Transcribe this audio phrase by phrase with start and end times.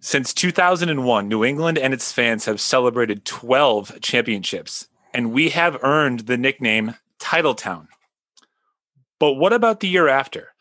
[0.00, 6.20] Since 2001, New England and its fans have celebrated 12 championships, and we have earned
[6.20, 7.88] the nickname Titletown.
[9.18, 10.54] But what about the year after?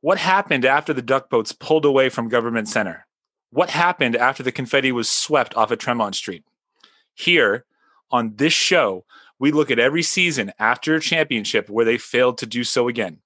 [0.00, 3.06] What happened after the duck boats pulled away from Government Center?
[3.50, 6.44] What happened after the confetti was swept off of Tremont Street?
[7.14, 7.64] Here,
[8.12, 9.04] on this show,
[9.40, 13.22] we look at every season after a championship where they failed to do so again.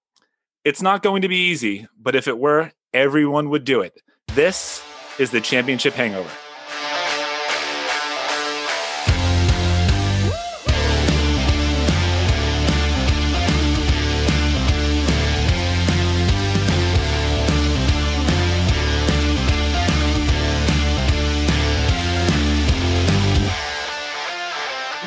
[0.65, 4.01] It's not going to be easy, but if it were, everyone would do it.
[4.29, 4.83] This
[5.19, 6.31] is the championship hangover.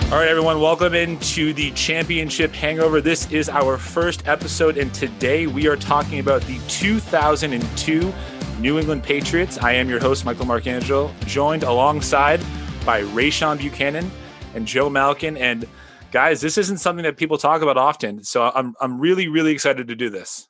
[0.10, 3.02] All right, everyone, welcome into the championship hangover.
[3.02, 8.14] This is our first episode, and today we are talking about the 2002
[8.58, 9.58] New England Patriots.
[9.58, 12.40] I am your host, Michael Marcangelo, joined alongside
[12.86, 14.10] by Rayshawn Buchanan
[14.56, 15.36] and Joe Malkin.
[15.36, 15.68] And
[16.14, 19.90] guys, this isn't something that people talk about often, so I'm I'm really really excited
[19.90, 20.48] to do this.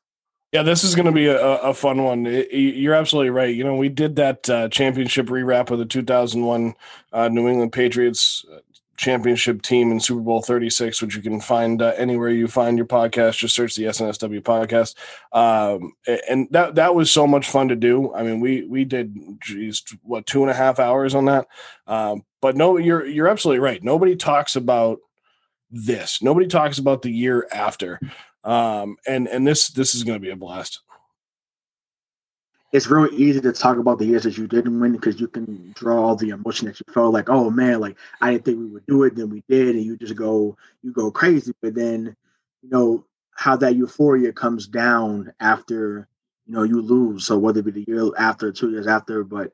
[0.53, 2.25] Yeah, this is going to be a, a fun one.
[2.25, 3.53] You're absolutely right.
[3.53, 6.73] You know, we did that uh, championship rewrap of the 2001
[7.11, 8.45] uh, New England Patriots
[8.98, 12.88] championship team in Super Bowl 36, which you can find uh, anywhere you find your
[12.88, 13.38] podcast.
[13.38, 14.95] Just search the SNSW podcast.
[15.31, 15.94] Um,
[16.28, 18.14] and that that was so much fun to do.
[18.14, 21.48] I mean, we we did geez, what two and a half hours on that.
[21.86, 23.84] Um, but no, you're you're absolutely right.
[23.84, 25.00] Nobody talks about
[25.70, 26.22] this.
[26.22, 28.00] Nobody talks about the year after.
[28.44, 30.81] Um, and and this this is going to be a blast
[32.78, 35.72] it's really easy to talk about the years that you didn't win because you can
[35.73, 38.86] draw the emotion that you felt like, oh man, like I didn't think we would
[38.86, 41.53] do it, then we did, and you just go you go crazy.
[41.59, 42.16] But then,
[42.61, 43.03] you know,
[43.36, 46.08] how that euphoria comes down after
[46.45, 47.25] you know you lose.
[47.25, 49.52] So whether it be the year after, two years after, but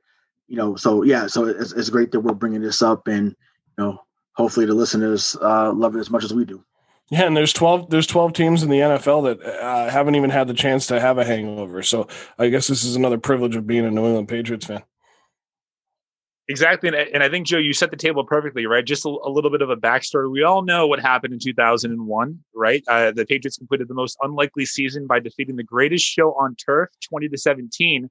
[0.49, 3.83] you know, so yeah, so it's, it's great that we're bringing this up, and you
[3.83, 4.03] know,
[4.33, 6.61] hopefully the listeners uh, love it as much as we do.
[7.13, 10.47] Yeah, and there's twelve there's twelve teams in the NFL that uh, haven't even had
[10.47, 11.83] the chance to have a hangover.
[11.83, 12.07] So
[12.39, 14.81] I guess this is another privilege of being a New England Patriots fan.
[16.47, 18.83] Exactly, and, and I think Joe, you set the table perfectly, right?
[18.83, 20.31] Just a, a, little bit of a backstory.
[20.31, 22.83] We all know what happened in 2001, right?
[22.87, 26.89] Uh, the Patriots completed the most unlikely season by defeating the greatest show on turf,
[27.07, 28.09] 20 to 17,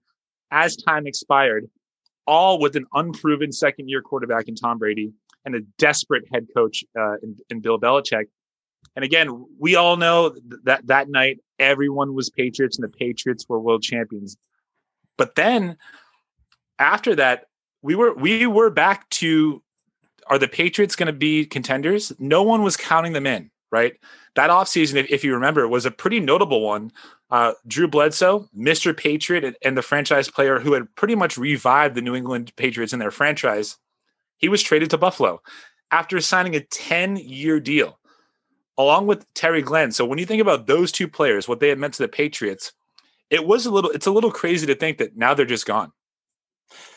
[0.53, 1.69] as time expired,
[2.29, 5.13] all with an unproven second-year quarterback in Tom Brady
[5.45, 8.27] and a desperate head coach uh, in, in Bill Belichick.
[8.95, 13.61] And again, we all know that that night everyone was Patriots and the Patriots were
[13.61, 14.37] world champions.
[15.17, 15.77] But then
[16.79, 17.47] after that,
[17.83, 19.63] we were we were back to
[20.29, 22.13] are the Patriots going to be contenders?
[22.19, 23.95] No one was counting them in, right?
[24.35, 26.93] That offseason, if, if you remember, was a pretty notable one.
[27.31, 28.97] Uh, Drew Bledsoe, Mr.
[28.97, 32.99] Patriot, and the franchise player who had pretty much revived the New England Patriots in
[32.99, 33.79] their franchise,
[34.37, 35.41] he was traded to Buffalo
[35.91, 37.99] after signing a 10 year deal
[38.79, 39.93] along with Terry Glenn.
[39.93, 42.73] So when you think about those two players, what they had meant to the Patriots,
[43.31, 45.93] it was a little it's a little crazy to think that now they're just gone.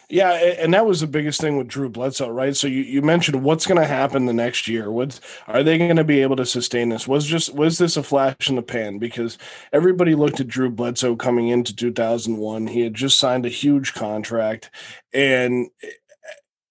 [0.08, 2.56] Yeah, and that was the biggest thing with Drew Bledsoe, right?
[2.56, 4.92] So you, you mentioned what's going to happen the next year.
[4.92, 7.08] What are they going to be able to sustain this?
[7.08, 9.00] Was just was this a flash in the pan?
[9.00, 9.40] Because
[9.74, 12.68] everybody looked at Drew Bledsoe coming into 2001.
[12.68, 14.70] He had just signed a huge contract,
[15.12, 15.70] and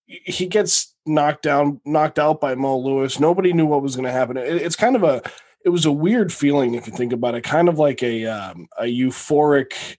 [0.07, 3.21] he gets knocked down, knocked out by Mo Lewis.
[3.21, 4.37] Nobody knew what was going to happen.
[4.37, 5.23] It, it's kind of a,
[5.65, 8.69] it was a weird feeling if you think about it, kind of like a um,
[8.79, 9.97] a euphoric,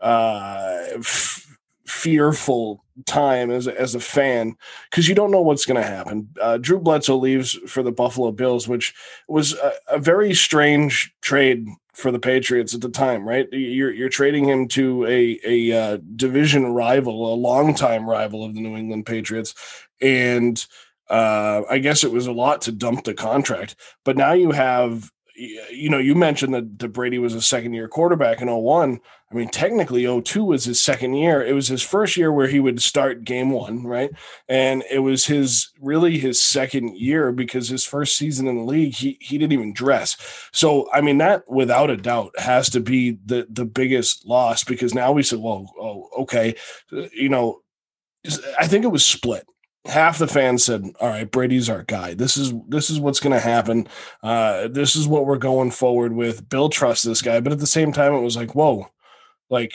[0.00, 4.56] uh, f- fearful time as a, as a fan
[4.90, 6.28] because you don't know what's going to happen.
[6.40, 8.94] Uh, Drew Bledsoe leaves for the Buffalo Bills, which
[9.28, 13.48] was a, a very strange trade for the Patriots at the time, right?
[13.52, 18.60] You're you're trading him to a a uh, division rival, a longtime rival of the
[18.60, 19.54] New England Patriots,
[20.00, 20.64] and
[21.10, 23.76] uh, I guess it was a lot to dump the contract.
[24.04, 25.10] But now you have,
[25.70, 29.00] you know, you mentioned that, that Brady was a second year quarterback in 01.
[29.30, 31.42] I mean, technically 02 was his second year.
[31.42, 34.10] It was his first year where he would start game one, right?
[34.48, 38.94] And it was his really his second year because his first season in the league,
[38.94, 40.16] he he didn't even dress.
[40.52, 44.94] So I mean, that without a doubt has to be the the biggest loss because
[44.94, 46.54] now we said, well, oh, okay,
[46.92, 47.62] uh, you know,
[48.58, 49.46] I think it was split
[49.86, 52.14] half the fans said, "All right, Brady's our guy.
[52.14, 53.88] This is this is what's going to happen.
[54.22, 56.48] Uh, this is what we're going forward with.
[56.48, 58.88] Bill trusts this guy." But at the same time, it was like, "Whoa,
[59.50, 59.74] like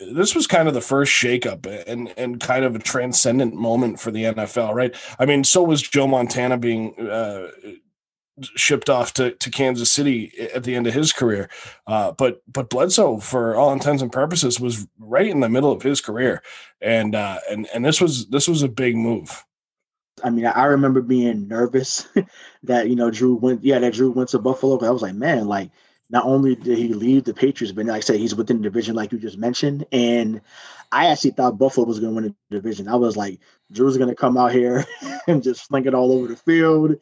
[0.00, 4.10] this was kind of the first shakeup and and kind of a transcendent moment for
[4.10, 4.94] the NFL, right?
[5.18, 7.48] I mean, so was Joe Montana being uh,
[8.54, 11.48] shipped off to, to Kansas City at the end of his career.
[11.86, 15.82] Uh, but but Bledsoe, for all intents and purposes, was right in the middle of
[15.82, 16.42] his career,
[16.80, 19.44] and uh, and and this was this was a big move.
[20.24, 22.08] I mean, I remember being nervous
[22.62, 23.64] that you know Drew went.
[23.64, 24.78] Yeah, that Drew went to Buffalo.
[24.84, 25.70] I was like, man, like
[26.10, 28.94] not only did he leave the Patriots, but like I said, he's within the division,
[28.94, 29.84] like you just mentioned.
[29.90, 30.40] And
[30.92, 32.88] I actually thought Buffalo was going to win the division.
[32.88, 33.40] I was like,
[33.72, 34.84] Drew's going to come out here
[35.26, 36.96] and just fling it all over the field.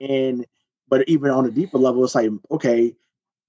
[0.00, 0.46] And
[0.94, 2.94] but even on a deeper level, it's like, okay,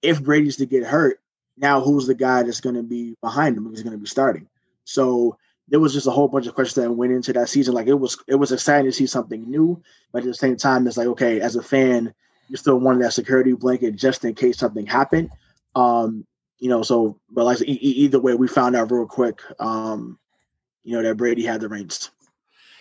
[0.02, 1.20] if Brady's to get hurt,
[1.56, 3.68] now who's the guy that's going to be behind him?
[3.68, 4.48] Who's going to be starting?
[4.82, 5.38] So
[5.68, 7.72] there was just a whole bunch of questions that went into that season.
[7.72, 10.88] Like it was, it was exciting to see something new, but at the same time,
[10.88, 12.12] it's like, okay, as a fan,
[12.48, 15.30] you still wanted that security blanket just in case something happened.
[15.76, 16.26] Um,
[16.58, 20.18] you know, so but like e- either way, we found out real quick, um,
[20.82, 22.10] you know, that Brady had the reins.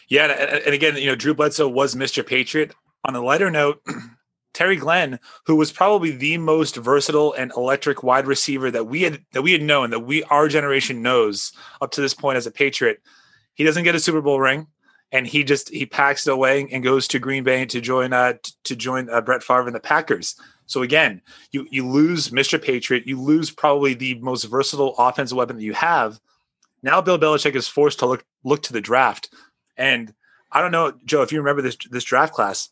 [0.10, 2.26] Yeah, and again, you know, Drew Bledsoe was Mr.
[2.26, 2.74] Patriot.
[3.04, 3.84] On a lighter note,
[4.56, 9.20] Terry Glenn, who was probably the most versatile and electric wide receiver that we had
[9.34, 12.52] that we had known that we our generation knows up to this point as a
[12.52, 13.02] Patriot,
[13.54, 14.68] he doesn't get a Super Bowl ring
[15.12, 18.34] and he just he packs it away and goes to Green Bay to join uh
[18.64, 20.36] to join uh, Brett Favre and the Packers.
[20.68, 22.62] So again, you you lose Mr.
[22.62, 26.22] Patriot, you lose probably the most versatile offensive weapon that you have.
[26.82, 29.34] Now Bill Belichick is forced to look look to the draft,
[29.76, 30.14] and
[30.50, 32.70] I don't know, Joe, if you remember this this draft class,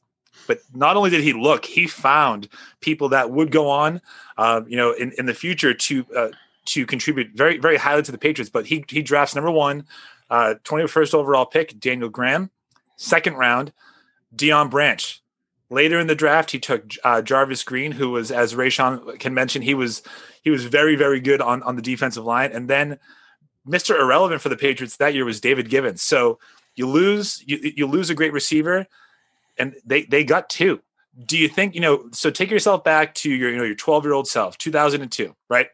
[0.48, 2.50] but not only did he look, he found
[2.82, 4.02] people that would go on,
[4.38, 6.30] uh, you know, in, in the future to uh,
[6.66, 8.50] to contribute very very highly to the Patriots.
[8.50, 9.86] But he he drafts number one
[10.30, 12.50] uh, 21st overall pick, Daniel Graham.
[12.96, 13.72] Second round,
[14.36, 15.22] Deion Branch.
[15.70, 19.62] Later in the draft, he took uh, Jarvis Green, who was, as Rayshawn can mention,
[19.62, 20.04] he was
[20.44, 22.52] he was very very good on on the defensive line.
[22.52, 23.00] And then
[23.68, 24.00] Mr.
[24.00, 26.02] Irrelevant for the Patriots that year was David Givens.
[26.02, 26.40] So
[26.76, 28.88] you lose you you lose a great receiver,
[29.58, 30.82] and they they got two.
[31.26, 32.10] Do you think you know?
[32.12, 35.68] So take yourself back to your you know your 12 year old self, 2002, right?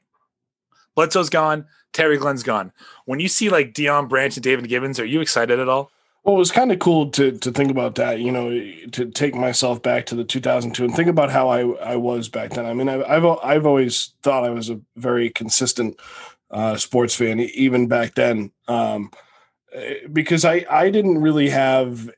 [0.96, 1.66] Bledsoe's gone.
[1.94, 2.72] Terry Glenn's gone.
[3.06, 5.92] When you see like Deion Branch and David Givens, are you excited at all?
[6.24, 8.20] Well, it was kind of cool to to think about that.
[8.20, 8.50] You know,
[8.92, 12.52] to take myself back to the 2002 and think about how I I was back
[12.52, 12.66] then.
[12.66, 16.00] I mean, I've I've, I've always thought I was a very consistent
[16.52, 19.12] uh, sports fan, even back then, um,
[19.72, 22.10] eh, because I I didn't really have.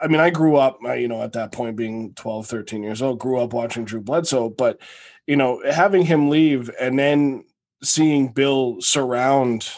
[0.00, 3.18] I mean, I grew up, you know, at that point being 12, 13 years old,
[3.18, 4.80] grew up watching Drew Bledsoe, but
[5.26, 7.44] you know, having him leave and then
[7.82, 9.68] seeing Bill surround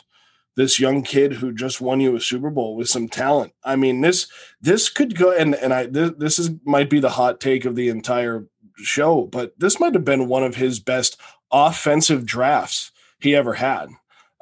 [0.56, 3.52] this young kid who just won you a Super Bowl with some talent.
[3.64, 4.28] I mean, this
[4.60, 7.74] this could go and and I this, this is might be the hot take of
[7.74, 8.46] the entire
[8.76, 11.18] show, but this might have been one of his best
[11.50, 12.90] offensive drafts
[13.20, 13.88] he ever had.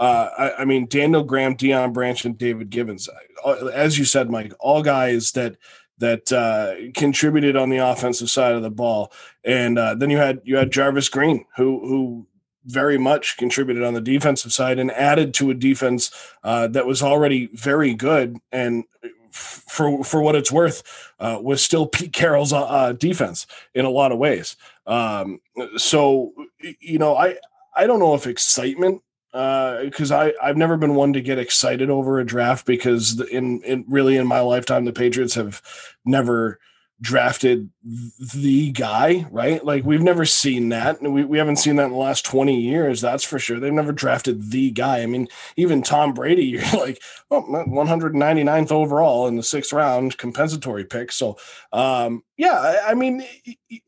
[0.00, 3.06] Uh, I, I, mean, Daniel Graham, Deion Branch, and David Givens.
[3.44, 5.56] Uh, as you said, Mike, all guys that
[5.98, 9.12] that uh, contributed on the offensive side of the ball,
[9.44, 12.26] and uh, then you had you had Jarvis Green, who who
[12.64, 16.10] very much contributed on the defensive side and added to a defense
[16.44, 18.84] uh, that was already very good and
[19.30, 24.12] for for what it's worth uh, was still Pete Carroll's uh defense in a lot
[24.12, 24.56] of ways.
[24.86, 25.40] Um,
[25.76, 26.32] so
[26.80, 27.36] you know, I
[27.74, 31.90] I don't know if excitement because uh, I I've never been one to get excited
[31.90, 35.62] over a draft because in in really in my lifetime the Patriots have
[36.04, 36.58] never
[37.00, 39.64] drafted the guy, right?
[39.64, 41.00] Like we've never seen that.
[41.00, 43.58] We, we haven't seen that in the last 20 years, that's for sure.
[43.58, 45.00] They've never drafted the guy.
[45.00, 50.84] I mean, even Tom Brady, you're like, oh, 199th overall in the sixth round, compensatory
[50.84, 51.10] pick.
[51.12, 51.38] So,
[51.72, 53.24] um, yeah, I, I mean,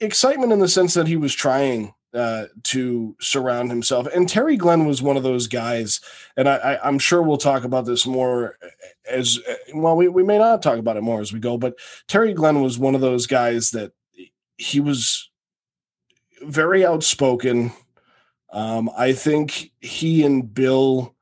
[0.00, 4.06] excitement in the sense that he was trying uh, to surround himself.
[4.14, 6.00] And Terry Glenn was one of those guys,
[6.36, 8.58] and I, am sure we'll talk about this more
[9.08, 9.38] as
[9.74, 9.96] well.
[9.96, 11.74] We, we may not talk about it more as we go, but
[12.08, 13.92] Terry Glenn was one of those guys that
[14.58, 15.30] he was
[16.42, 17.72] very outspoken.
[18.52, 21.14] Um, I think he and Bill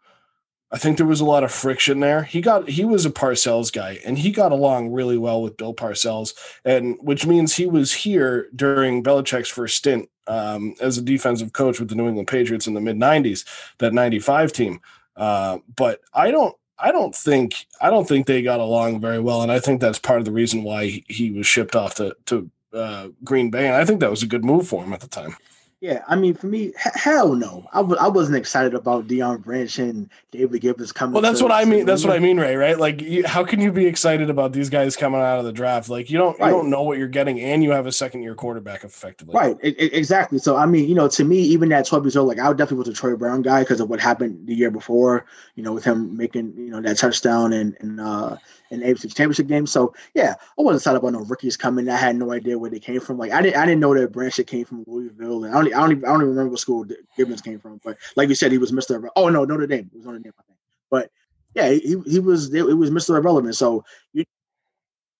[0.73, 2.23] I think there was a lot of friction there.
[2.23, 5.75] He got he was a Parcells guy and he got along really well with Bill
[5.75, 6.33] Parcells,
[6.65, 11.81] and which means he was here during Belichick's first stint um, as a defensive coach
[11.81, 13.45] with the New England Patriots in the mid '90s,
[13.79, 14.81] that '95 team.
[15.17, 19.43] Uh, but I don't I don't think I don't think they got along very well,
[19.43, 22.17] and I think that's part of the reason why he, he was shipped off to
[22.27, 25.01] to uh, Green Bay, and I think that was a good move for him at
[25.01, 25.37] the time.
[25.81, 27.67] Yeah, I mean, for me, hell no.
[27.73, 31.15] I w- I wasn't excited about Deion Branch and David Givens coming.
[31.15, 31.87] Well, that's what I mean.
[31.87, 32.55] That's what I mean, Ray.
[32.55, 32.79] Right?
[32.79, 35.89] Like, you, how can you be excited about these guys coming out of the draft?
[35.89, 36.49] Like, you don't right.
[36.49, 39.35] you don't know what you're getting, and you have a second year quarterback effectively.
[39.35, 39.57] Right.
[39.63, 40.39] exactly.
[40.39, 42.59] So, I mean, you know, to me, even at 12 years old, like I would
[42.59, 45.25] definitely was a Troy Brown guy because of what happened the year before.
[45.55, 48.37] You know, with him making you know that touchdown and and uh
[48.71, 49.67] in AFC Championship game.
[49.67, 51.89] So yeah, I wasn't excited about no rookies coming.
[51.89, 53.19] I had no idea where they came from.
[53.19, 55.81] Like I didn't I didn't know that Branch came from Louisville, and I don't I
[55.81, 56.87] don't even, I don't even remember what school
[57.17, 57.81] Givens came from.
[57.85, 59.11] But like you said, he was Mister.
[59.17, 59.91] Oh no, Notre Dame.
[59.93, 60.59] It was Notre Dame, I think.
[60.91, 61.11] But
[61.55, 63.57] yeah, he he was it was Mister Irrelevant.
[63.57, 64.25] So you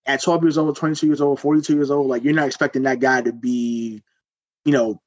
[0.07, 2.99] at 12 years old, 22 years old, 42 years old, like you're not expecting that
[2.99, 4.01] guy to be,
[4.65, 4.99] you know,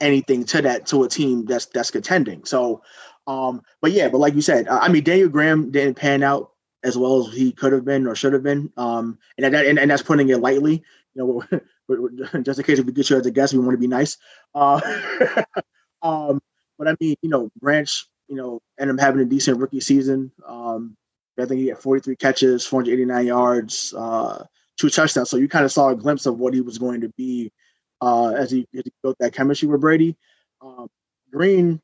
[0.00, 2.44] anything to that to a team that's that's contending.
[2.44, 2.82] So,
[3.26, 6.50] um, but yeah, but like you said, I mean, Daniel Graham didn't pan out
[6.84, 8.72] as well as he could have been or should have been.
[8.76, 10.82] Um, and that and, and that's putting it lightly.
[11.14, 11.60] You know,
[12.42, 14.18] just in case we get you as a guest, we want to be nice.
[14.54, 14.80] Uh,
[16.02, 16.40] um,
[16.78, 20.32] but I mean, you know, Branch, you know, ended up having a decent rookie season.
[20.46, 20.96] Um,
[21.38, 24.44] I think he had 43 catches, 489 yards, uh,
[24.78, 25.30] two touchdowns.
[25.30, 27.52] So you kind of saw a glimpse of what he was going to be
[28.00, 30.16] uh, as, he, as he built that chemistry with Brady.
[30.62, 30.88] Um,
[31.30, 31.80] Green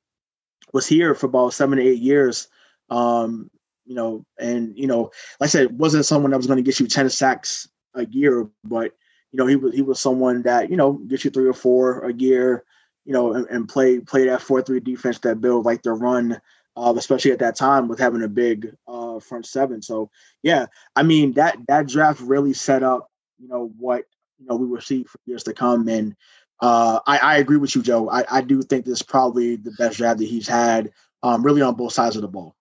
[0.72, 2.48] was here for about seven to eight years.
[2.88, 3.50] Um,
[3.84, 5.10] you know, and you know,
[5.40, 8.48] like I said, wasn't someone that was going to get you ten sacks a year,
[8.64, 8.92] but
[9.32, 12.00] you know, he was he was someone that you know gets you three or four
[12.06, 12.64] a year,
[13.04, 16.40] you know, and, and play play that four three defense that Bill like to run,
[16.76, 19.82] uh, especially at that time with having a big uh, front seven.
[19.82, 20.10] So
[20.42, 24.04] yeah, I mean that that draft really set up, you know, what
[24.38, 26.14] you know we will see for years to come, and
[26.60, 28.08] uh, I, I agree with you, Joe.
[28.08, 30.92] I, I do think this is probably the best draft that he's had,
[31.24, 32.54] um, really on both sides of the ball.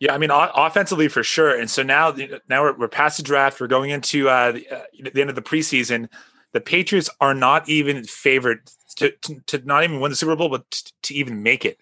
[0.00, 1.58] Yeah, I mean, o- offensively for sure.
[1.58, 2.14] And so now,
[2.48, 3.60] now we're, we're past the draft.
[3.60, 4.82] We're going into uh, the, uh,
[5.12, 6.08] the end of the preseason.
[6.52, 10.48] The Patriots are not even favored to, to, to not even win the Super Bowl,
[10.48, 11.78] but to, to even make it.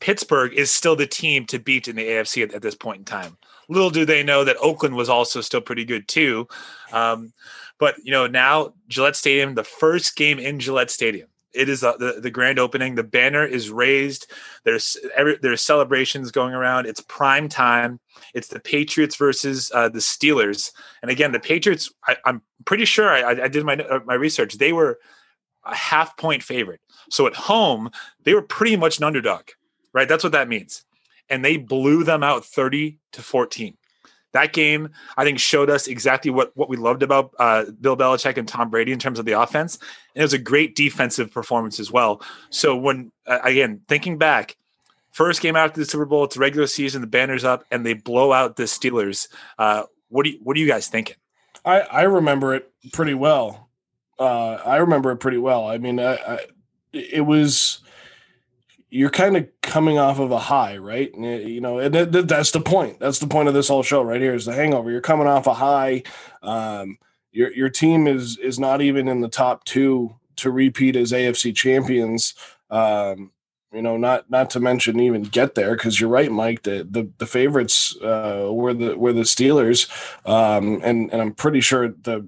[0.00, 3.04] Pittsburgh is still the team to beat in the AFC at, at, this point in
[3.04, 3.36] time.
[3.68, 6.46] Little do they know that Oakland was also still pretty good too.
[6.92, 7.32] Um,
[7.78, 11.96] but you know now Gillette Stadium, the first game in Gillette Stadium, it is uh,
[11.96, 12.94] the, the grand opening.
[12.94, 14.30] The banner is raised.
[14.64, 16.86] There's every, there's celebrations going around.
[16.86, 18.00] It's prime time.
[18.34, 20.70] It's the Patriots versus uh, the Steelers.
[21.02, 21.92] And again, the Patriots.
[22.06, 24.58] I, am pretty sure I, I did my uh, my research.
[24.58, 24.98] They were
[25.64, 26.80] a half point favorite.
[27.10, 27.90] So at home,
[28.24, 29.48] they were pretty much an underdog,
[29.92, 30.08] right?
[30.08, 30.84] That's what that means.
[31.28, 33.76] And they blew them out 30 to 14
[34.32, 38.36] that game I think showed us exactly what what we loved about uh, Bill Belichick
[38.36, 39.76] and Tom Brady in terms of the offense,
[40.14, 42.22] and it was a great defensive performance as well.
[42.50, 44.56] So when uh, again thinking back,
[45.12, 48.32] first game after the Super Bowl, it's regular season, the banners up, and they blow
[48.32, 49.28] out the Steelers.
[49.58, 51.16] Uh, what do you, what are you guys thinking?
[51.64, 53.70] I I remember it pretty well.
[54.18, 55.66] Uh, I remember it pretty well.
[55.66, 56.38] I mean, I, I,
[56.92, 57.80] it was
[58.96, 61.14] you're kind of coming off of a high, right?
[61.14, 62.98] You know, and that's the point.
[62.98, 64.90] That's the point of this whole show right here is the hangover.
[64.90, 66.02] You're coming off a high.
[66.42, 66.98] Um,
[67.30, 71.54] your your team is is not even in the top two to repeat as AFC
[71.54, 72.34] champions.
[72.70, 73.32] Um,
[73.70, 76.62] you know, not not to mention even get there because you're right, Mike.
[76.62, 79.90] The the, the favorites uh, were the were the Steelers,
[80.26, 82.26] um, and and I'm pretty sure the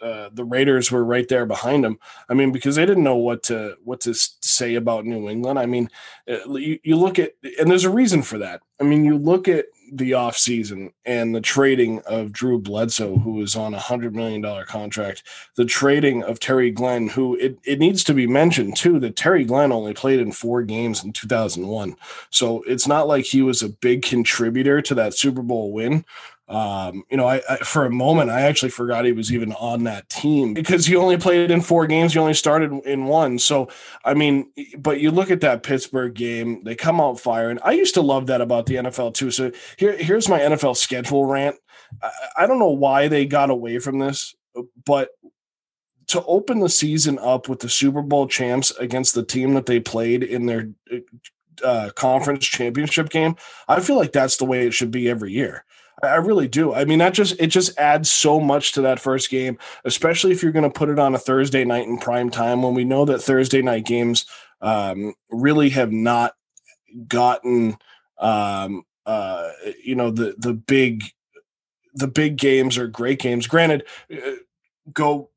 [0.00, 1.98] uh, the Raiders were right there behind them.
[2.28, 5.58] I mean, because they didn't know what to what to say about New England.
[5.58, 5.90] I mean,
[6.30, 8.62] uh, you, you look at and there's a reason for that.
[8.80, 13.56] I mean, you look at the offseason and the trading of Drew Bledsoe, who was
[13.56, 15.22] on a hundred million dollar contract,
[15.56, 19.44] the trading of Terry Glenn, who it, it needs to be mentioned too that Terry
[19.44, 21.96] Glenn only played in four games in 2001.
[22.30, 26.04] So it's not like he was a big contributor to that Super Bowl win.
[26.48, 29.84] Um, you know, I, I, for a moment I actually forgot he was even on
[29.84, 32.14] that team because he only played in four games.
[32.14, 33.38] He only started in one.
[33.38, 33.68] So
[34.04, 37.58] I mean, but you look at that Pittsburgh game, they come out firing.
[37.62, 39.30] I used to love that about the NFL too.
[39.30, 41.56] So here, here's my NFL schedule rant.
[42.02, 44.34] I, I don't know why they got away from this,
[44.86, 45.10] but
[46.08, 49.78] to open the season up with the Super Bowl champs against the team that they
[49.78, 50.70] played in their
[51.62, 53.36] uh, conference championship game,
[53.68, 55.64] I feel like that's the way it should be every year.
[56.02, 56.74] I really do.
[56.74, 60.42] I mean, that just it just adds so much to that first game, especially if
[60.42, 63.04] you're going to put it on a Thursday night in prime time when we know
[63.04, 64.24] that Thursday night games
[64.60, 66.34] um, really have not
[67.06, 67.76] gotten
[68.18, 69.50] um, uh,
[69.82, 71.04] you know the the big
[71.94, 73.46] the big games are great games.
[73.46, 74.32] Granted, uh,
[74.92, 75.30] go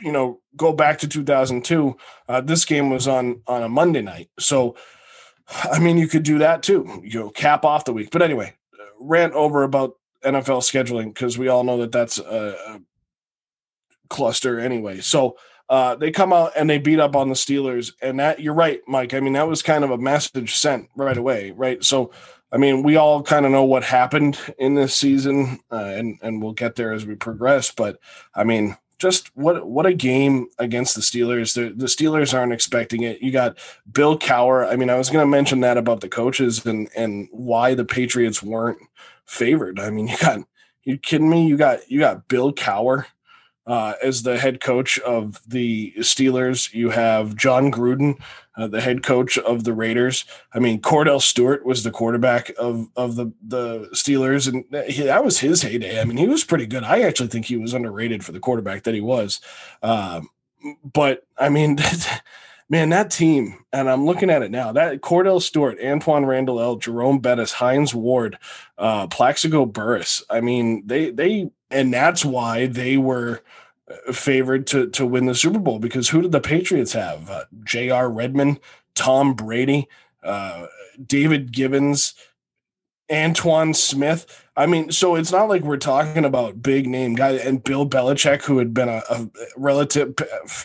[0.00, 1.96] you know go back to 2002.
[2.28, 4.76] Uh, this game was on on a Monday night, so
[5.48, 7.02] I mean you could do that too.
[7.04, 8.10] You know, cap off the week.
[8.10, 8.54] But anyway,
[9.00, 12.80] rant over about NFL scheduling because we all know that that's a, a
[14.08, 15.00] cluster anyway.
[15.00, 15.36] So
[15.68, 18.80] uh, they come out and they beat up on the Steelers, and that you're right,
[18.86, 19.14] Mike.
[19.14, 21.82] I mean, that was kind of a message sent right away, right?
[21.82, 22.10] So,
[22.52, 26.42] I mean, we all kind of know what happened in this season, uh, and and
[26.42, 27.70] we'll get there as we progress.
[27.70, 27.98] But
[28.34, 31.54] I mean, just what what a game against the Steelers.
[31.54, 33.22] The, the Steelers aren't expecting it.
[33.22, 33.56] You got
[33.90, 34.70] Bill Cowher.
[34.70, 37.86] I mean, I was going to mention that about the coaches and and why the
[37.86, 38.78] Patriots weren't
[39.26, 39.78] favored.
[39.78, 40.40] I mean, you got
[40.84, 41.46] you kidding me?
[41.46, 43.06] You got you got Bill Cowher
[43.66, 46.72] uh, as the head coach of the Steelers.
[46.74, 48.20] You have Jon Gruden,
[48.56, 50.24] uh, the head coach of the Raiders.
[50.52, 55.24] I mean, Kordell Stewart was the quarterback of of the the Steelers, and he, that
[55.24, 56.00] was his heyday.
[56.00, 56.84] I mean, he was pretty good.
[56.84, 59.40] I actually think he was underrated for the quarterback that he was.
[59.82, 60.28] Um,
[60.84, 61.78] but I mean.
[62.68, 64.72] man, that team, and I'm looking at it now.
[64.72, 68.38] That Kordell Stewart, Antwaan Randle El, Jerome Bettis, Hines Ward,
[68.78, 70.22] uh, Plaxico Burress.
[70.30, 73.42] I mean, they they and that's why they were
[73.88, 77.28] uh, favored to to win the Super Bowl because who did the Patriots have?
[77.28, 78.10] Uh, J.R.
[78.10, 78.60] Redmond,
[78.94, 79.88] Tom Brady,
[80.22, 80.66] uh,
[81.04, 82.14] David Givens,
[83.10, 84.43] Antowain Smith.
[84.56, 88.42] I mean, so it's not like we're talking about big name guy and Bill Belichick,
[88.42, 90.14] who had been a, a, relative,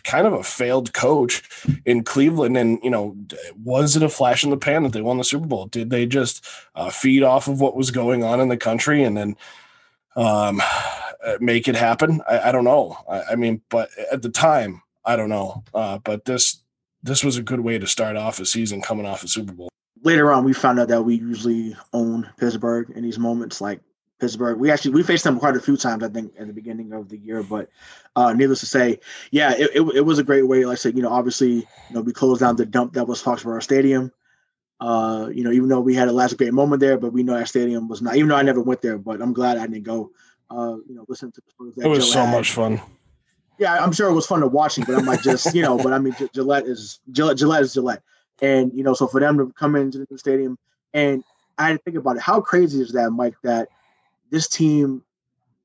[0.04, 1.42] kind of a failed coach
[1.86, 2.56] in Cleveland.
[2.56, 3.18] And, you know,
[3.64, 5.66] was it a flash in the pan that they won the Super Bowl?
[5.66, 9.18] Did they just uh, feed off of what was going on in the country and
[9.18, 9.36] then
[10.16, 10.62] um,
[11.40, 12.22] make it happen?
[12.30, 12.96] I, I don't know.
[13.10, 15.64] I, I, mean, but at the time, I don't know.
[15.74, 16.62] Uh, but this,
[17.02, 19.70] this was a good way to start off a season coming off a Super Bowl
[20.04, 23.62] later on we found out that we usually own Pittsburgh in these moments.
[23.62, 23.82] Like
[24.20, 26.92] Pittsburgh, we actually we faced them quite a few times, I think, at the beginning
[26.94, 27.44] of the year.
[27.44, 27.70] But
[28.16, 29.00] uh, needless to say,
[29.32, 30.66] yeah, it, it, it, was a great way.
[30.66, 33.24] Like I said, you know, obviously, you know, we closed down the dump that was
[33.24, 34.12] Foxborough Stadium.
[34.82, 37.38] Uh, you know, even though we had a last great moment there, but we know
[37.38, 38.16] that stadium was not.
[38.16, 40.12] Even though I never went there, but I'm glad I didn't go.
[40.50, 42.32] Uh, you know, listen to the It was Joe so had.
[42.32, 42.82] much fun.
[43.58, 45.92] Yeah, I'm sure it was fun to watching, but I'm like just you know, but
[45.92, 48.02] I mean, Gillette is Gillette, Gillette is Gillette.
[48.42, 50.58] And you know, so for them to come into the stadium,
[50.94, 51.24] and
[51.58, 52.22] I had to think about it.
[52.22, 53.36] How crazy is that, Mike?
[53.44, 53.70] That
[54.32, 55.04] this team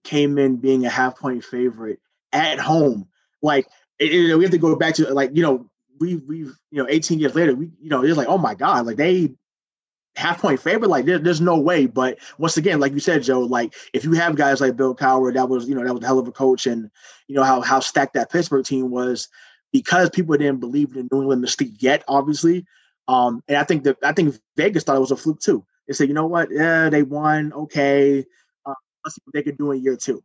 [0.02, 2.00] came in being a half point favorite
[2.33, 3.09] at home.
[3.43, 3.66] Like
[3.99, 6.87] it, it, we have to go back to like you know we we've you know
[6.88, 9.33] 18 years later we you know it's like oh my god like they
[10.16, 13.40] half point favorite like there, there's no way but once again like you said joe
[13.40, 16.07] like if you have guys like bill cowher that was you know that was a
[16.07, 16.90] hell of a coach and
[17.26, 19.28] you know how how stacked that pittsburgh team was
[19.75, 22.64] because people didn't believe in New England mystique yet, obviously.
[23.09, 25.66] Um, and I think that I think Vegas thought it was a fluke too.
[25.88, 26.49] They said, you know what?
[26.50, 27.52] Yeah, they won.
[27.52, 28.25] Okay,
[28.64, 30.22] uh, let's see what they can do in year two.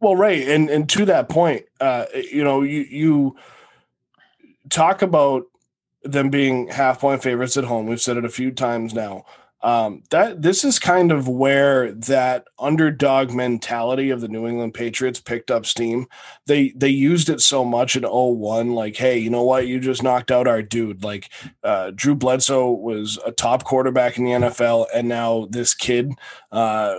[0.00, 3.36] Well, right, and and to that point, uh, you know, you you
[4.68, 5.46] talk about
[6.04, 7.86] them being half point favorites at home.
[7.86, 9.24] We've said it a few times now
[9.62, 15.20] um, that this is kind of where that underdog mentality of the New England Patriots
[15.20, 16.06] picked up steam.
[16.46, 19.66] They they used it so much in 01, like, hey, you know what?
[19.66, 21.04] You just knocked out our dude.
[21.04, 21.30] Like
[21.62, 26.12] uh, Drew Bledsoe was a top quarterback in the NFL, and now this kid
[26.52, 26.94] uh,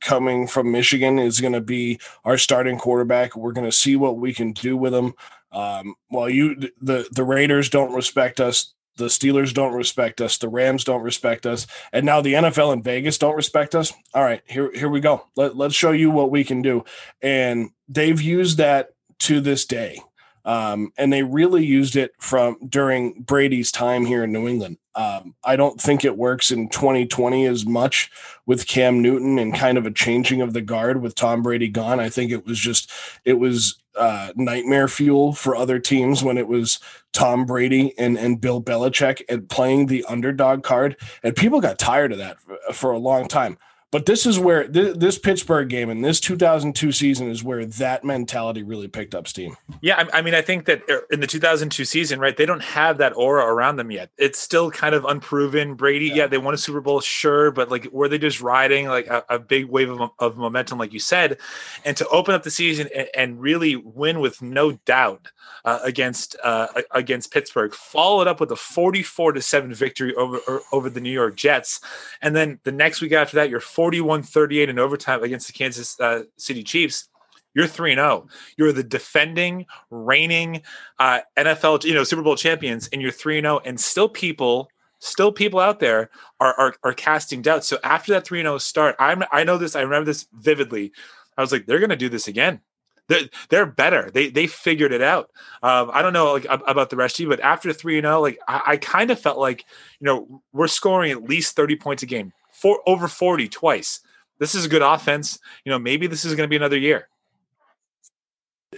[0.00, 3.36] coming from Michigan is going to be our starting quarterback.
[3.36, 5.14] We're going to see what we can do with him.
[5.50, 10.48] Um, well, you the the Raiders don't respect us the Steelers don't respect us, the
[10.48, 13.92] Rams don't respect us, and now the NFL and Vegas don't respect us.
[14.14, 15.26] All right, here here we go.
[15.36, 16.84] Let, let's show you what we can do.
[17.20, 20.00] And they've used that to this day.
[20.44, 24.78] Um, and they really used it from during Brady's time here in New England.
[24.94, 28.10] Um, I don't think it works in 2020 as much
[28.44, 32.00] with Cam Newton and kind of a changing of the guard with Tom Brady gone.
[32.00, 32.90] I think it was just
[33.24, 36.78] it was uh, nightmare fuel for other teams when it was
[37.12, 42.12] Tom Brady and and Bill Belichick and playing the underdog card, and people got tired
[42.12, 43.58] of that for, for a long time.
[43.92, 48.04] But this is where th- this Pittsburgh game and this 2002 season is where that
[48.04, 49.54] mentality really picked up steam.
[49.82, 52.62] Yeah, I, I, mean, I think that er, in the 2002 season, right, they don't
[52.62, 54.08] have that aura around them yet.
[54.16, 55.74] It's still kind of unproven.
[55.74, 58.86] Brady, yeah, yeah they won a Super Bowl, sure, but like, were they just riding
[58.88, 61.36] like a, a big wave of, of, momentum, like you said,
[61.84, 65.30] and to open up the season and, and really win with no doubt
[65.66, 70.60] uh, against uh, against Pittsburgh, followed up with a 44 to seven victory over er,
[70.72, 71.78] over the New York Jets,
[72.22, 75.98] and then the next week after that, you're 41 38 in overtime against the Kansas
[76.00, 77.08] uh, City Chiefs,
[77.54, 78.26] you're 3 0.
[78.56, 80.62] You're the defending, reigning
[80.98, 83.60] uh, NFL, you know, Super Bowl champions, and you're 3 0.
[83.64, 87.68] And still people, still people out there are, are, are casting doubts.
[87.68, 90.92] So after that 3 0 start, I'm, I know this, I remember this vividly.
[91.36, 92.60] I was like, they're going to do this again.
[93.08, 94.10] They're, they're better.
[94.10, 95.30] They they figured it out.
[95.62, 98.20] Um, I don't know like about the rest of you, but after three and zero,
[98.20, 99.66] like I, I kind of felt like
[100.00, 104.00] you know we're scoring at least thirty points a game four, over 40 twice.
[104.38, 105.38] This is a good offense.
[105.64, 107.08] You know, maybe this is going to be another year.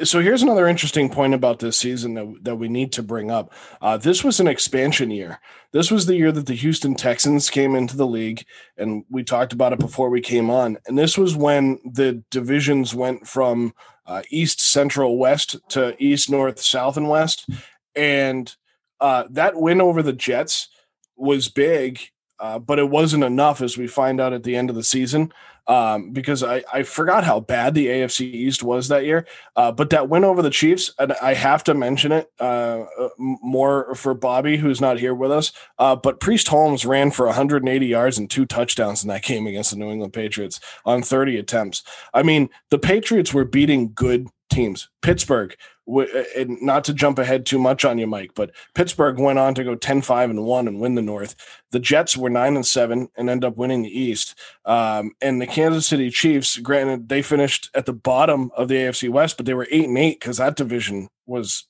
[0.03, 3.53] So here's another interesting point about this season that, that we need to bring up.
[3.81, 5.39] Uh, this was an expansion year.
[5.71, 8.45] This was the year that the Houston Texans came into the league,
[8.77, 10.79] and we talked about it before we came on.
[10.87, 13.73] And this was when the divisions went from
[14.05, 17.49] uh, East, Central, West to East, North, South, and West.
[17.95, 18.53] And
[19.01, 20.71] uh, that win over the Jets
[21.17, 22.01] was big,
[22.41, 25.33] uh, but it wasn't enough, as we find out at the end of the season
[25.67, 29.27] um, because I, I forgot how bad the AFC East was that year.
[29.57, 33.09] Uh, but that win over the Chiefs, and I have to mention it uh, uh
[33.19, 35.53] more for Bobby, who's not here with us.
[35.79, 39.71] Uh, but Priest Holmes ran for 180 yards and two touchdowns in that game against
[39.71, 41.83] the New England Patriots on 30 attempts.
[42.13, 44.89] I mean, the Patriots were beating good teams.
[45.03, 49.55] Pittsburgh and not to jump ahead too much on you, Mike, but Pittsburgh went on
[49.55, 51.37] to go 10 5 and 1 and win the North.
[51.73, 54.39] The Jets were 9 and 7 and end up winning the East.
[54.65, 59.11] Um, and the Kansas City Chiefs, granted, they finished at the bottom of the AFC
[59.11, 61.67] West, but they were 8 and 8 because that division was,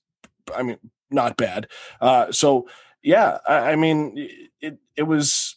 [0.55, 0.79] I mean,
[1.11, 1.67] not bad.
[2.01, 2.69] Uh, so,
[3.03, 4.29] yeah, I, I mean,
[4.61, 5.57] it, it was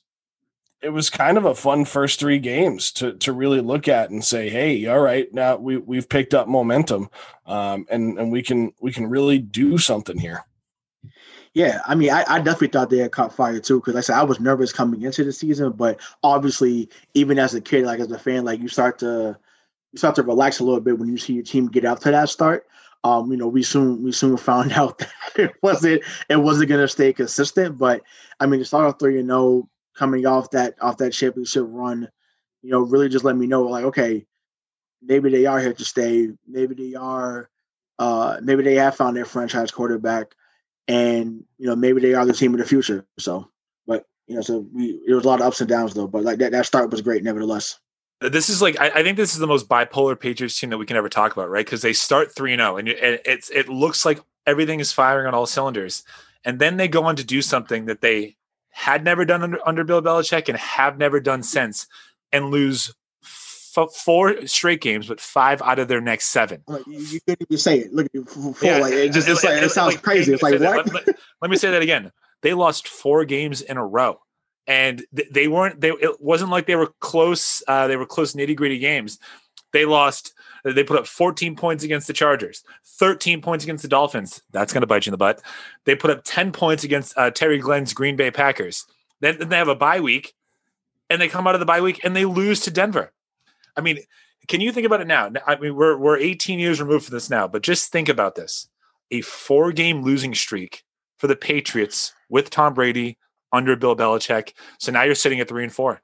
[0.82, 4.24] it was kind of a fun first three games to to really look at and
[4.24, 7.10] say, hey, all right, now we we've picked up momentum,
[7.46, 10.46] um, and and we can we can really do something here.
[11.54, 14.06] Yeah, I mean, I, I definitely thought they had caught fire too because like I
[14.06, 18.00] said I was nervous coming into the season, but obviously, even as a kid, like
[18.00, 19.38] as a fan, like you start to
[19.92, 22.12] you start to relax a little bit when you see your team get out to
[22.12, 22.68] that start.
[23.04, 26.82] Um, you know, we soon we soon found out that it wasn't it wasn't going
[26.82, 27.80] to stay consistent.
[27.80, 28.04] But
[28.40, 31.66] I mean, to start off three and zero, oh, coming off that off that championship
[31.68, 32.08] run,
[32.62, 34.26] you know, really just let me know like, okay,
[35.02, 36.30] maybe they are here to stay.
[36.48, 37.50] Maybe they are,
[38.00, 40.36] uh, maybe they have found their franchise quarterback,
[40.88, 43.06] and you know, maybe they are the team of the future.
[43.20, 43.50] So,
[43.86, 46.08] but you know, so we there was a lot of ups and downs though.
[46.08, 47.80] But like that that start was great, nevertheless.
[48.22, 50.86] This is like I, I think this is the most bipolar Patriots team that we
[50.86, 51.66] can ever talk about, right?
[51.66, 55.28] Because they start three and zero, oh, and it's it looks like everything is firing
[55.28, 56.04] on all cylinders,
[56.44, 58.37] and then they go on to do something that they
[58.78, 61.88] had never done under, under Bill Belichick and have never done since,
[62.32, 66.62] and lose f- four straight games, but five out of their next seven.
[66.68, 67.92] you, you couldn't even say it.
[67.92, 70.32] Look at yeah, like, it just, it, like, it sounds like, crazy.
[70.32, 70.94] It's like what?
[70.94, 71.08] Let,
[71.42, 72.12] let, me say that again.
[72.44, 74.20] They lost four games in a row,
[74.68, 75.82] and th- they weren't.
[75.82, 77.64] They it wasn't like they were close.
[77.68, 79.18] Uh, they were close nitty gritty games.
[79.74, 80.34] They lost
[80.74, 84.42] they put up 14 points against the Chargers, 13 points against the Dolphins.
[84.52, 85.42] That's going to bite you in the butt.
[85.86, 88.86] They put up 10 points against uh, Terry Glenn's Green Bay Packers.
[89.20, 90.34] Then, then they have a bye week,
[91.10, 93.12] and they come out of the bye week and they lose to Denver.
[93.76, 94.00] I mean,
[94.48, 95.32] can you think about it now?
[95.46, 98.70] I mean, we're we're 18 years removed from this now, but just think about this:
[99.12, 100.84] a four-game losing streak
[101.18, 103.18] for the Patriots with Tom Brady
[103.52, 104.54] under Bill Belichick.
[104.80, 106.02] So now you're sitting at three and four.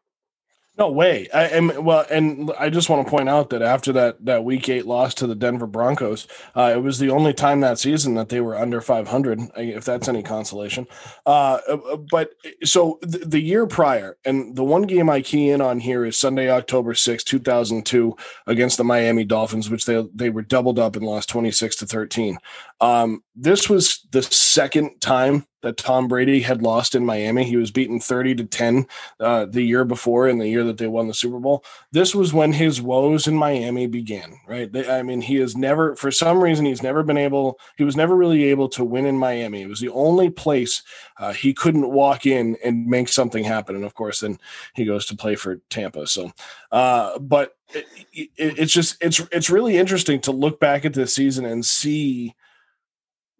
[0.75, 1.29] No way.
[1.31, 4.67] I am well, and I just want to point out that after that that week
[4.69, 8.29] eight loss to the Denver Broncos, uh, it was the only time that season that
[8.29, 10.87] they were under 500, if that's any consolation.
[11.27, 12.31] Uh, uh but
[12.63, 16.17] so the, the, year prior, and the one game I key in on here is
[16.17, 21.05] Sunday, October 6, 2002, against the Miami Dolphins, which they they were doubled up and
[21.05, 22.39] lost 26 to 13.
[22.81, 27.45] Um, this was the second time that Tom Brady had lost in Miami.
[27.45, 28.85] He was beaten 30 to 10
[29.19, 31.63] uh, the year before in the year that they won the Super Bowl.
[31.91, 34.71] This was when his woes in Miami began, right?
[34.71, 37.95] They, I mean, he has never, for some reason, he's never been able, he was
[37.95, 39.61] never really able to win in Miami.
[39.61, 40.83] It was the only place
[41.17, 43.75] uh, he couldn't walk in and make something happen.
[43.75, 44.39] And of course, then
[44.75, 46.07] he goes to play for Tampa.
[46.07, 46.33] So,
[46.73, 51.15] uh, but it, it, it's just, it's, it's really interesting to look back at this
[51.15, 52.35] season and see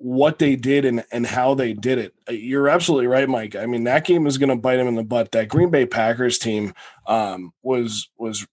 [0.03, 2.13] what they did and, and how they did it.
[2.27, 3.55] Uh, you're absolutely right, Mike.
[3.55, 5.31] I mean, that game is going to bite him in the butt.
[5.31, 6.73] That Green Bay Packers team
[7.07, 8.45] um, was was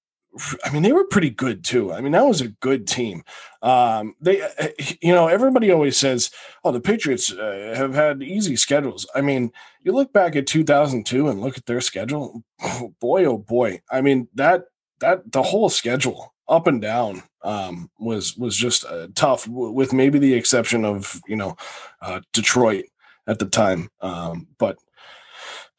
[0.64, 1.92] I mean, they were pretty good too.
[1.92, 3.24] I mean, that was a good team.
[3.62, 4.68] Um, they, uh,
[5.02, 6.30] you know, everybody always says,
[6.62, 9.50] "Oh, the Patriots uh, have had easy schedules." I mean,
[9.82, 12.44] you look back at 2002 and look at their schedule.
[13.00, 13.82] boy, oh boy!
[13.90, 14.66] I mean that
[15.00, 19.92] that the whole schedule up and down um, was was just uh, tough, w- with
[19.92, 21.56] maybe the exception of you know
[22.02, 22.86] uh, Detroit
[23.26, 23.88] at the time.
[24.00, 24.76] Um, but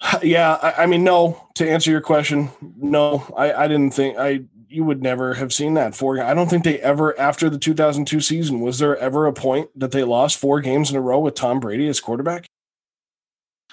[0.24, 1.48] yeah, I, I, mean, no.
[1.56, 5.74] To answer your question, no, I, I didn't think I you would never have seen
[5.74, 6.22] that four.
[6.22, 9.92] I don't think they ever after the 2002 season was there ever a point that
[9.92, 12.48] they lost four games in a row with Tom Brady as quarterback.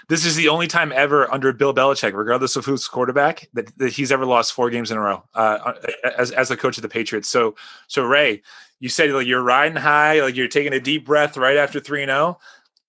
[0.08, 3.92] This is the only time ever under Bill Belichick, regardless of who's quarterback, that, that
[3.92, 5.74] he's ever lost four games in a row uh,
[6.16, 7.28] as as the coach of the Patriots.
[7.28, 7.56] So,
[7.88, 8.42] so Ray,
[8.80, 12.02] you said like you're riding high, like you're taking a deep breath right after three
[12.02, 12.38] and zero.
[12.40, 12.44] Oh.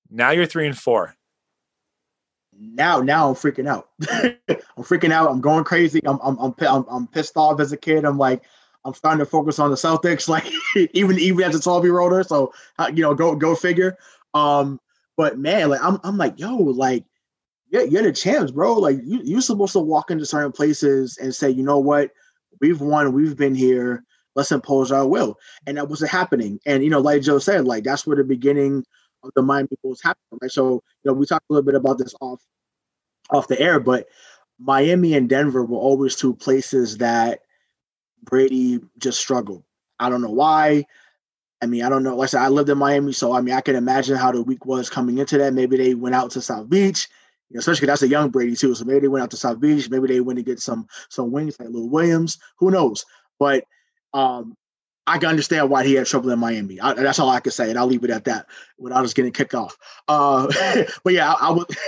[0.10, 1.15] Now you're three and four.
[2.58, 3.89] Now, now I'm freaking out.
[4.12, 5.29] I'm freaking out.
[5.29, 6.01] I'm going crazy.
[6.05, 8.03] I'm, I'm, I'm, I'm, I'm pissed off as a kid.
[8.03, 8.43] I'm like,
[8.84, 10.45] I'm starting to focus on the Celtics, like
[10.93, 12.23] even even as a 12 year older.
[12.23, 13.97] So uh, you know, go go figure.
[14.34, 14.79] Um,
[15.17, 17.03] but man, like I'm I'm like, yo, like
[17.69, 18.73] yeah, you're the champs, bro.
[18.73, 22.12] Like you you're supposed to walk into certain places and say, you know what,
[22.62, 24.03] we've won, we've been here.
[24.36, 26.60] Let's impose our will, and that wasn't happening.
[26.65, 28.84] And you know, like Joe said, like that's where the beginning
[29.23, 30.39] of the Miami Bulls happened.
[30.41, 30.51] Right.
[30.51, 32.41] So you know, we talked a little bit about this off
[33.32, 34.08] off the air, but
[34.60, 37.41] Miami and Denver were always two places that
[38.23, 39.63] Brady just struggled.
[39.99, 40.86] I don't know why.
[41.62, 42.15] I mean, I don't know.
[42.15, 44.41] Like I said, I lived in Miami, so I mean, I can imagine how the
[44.41, 45.53] week was coming into that.
[45.53, 47.10] Maybe they went out to South Beach,
[47.49, 48.75] you know, especially that's a young Brady too.
[48.75, 49.89] So maybe they went out to South Beach.
[49.89, 52.38] Maybe they went to get some some wings like Lil Williams.
[52.57, 53.05] Who knows?
[53.39, 53.65] But
[54.13, 54.55] um,
[55.07, 56.79] I can understand why he had trouble in Miami.
[56.79, 58.45] I, that's all I can say, and I'll leave it at that
[58.77, 59.77] without us getting kicked off.
[60.07, 60.47] Uh,
[61.03, 61.65] but yeah, I, I was.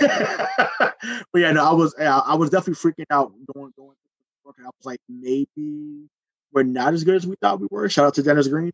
[1.32, 1.94] but yeah, no, I was.
[1.98, 3.94] I was definitely freaking out going going.
[4.44, 6.08] I was like, maybe
[6.52, 7.88] we're not as good as we thought we were.
[7.88, 8.72] Shout out to Dennis Green.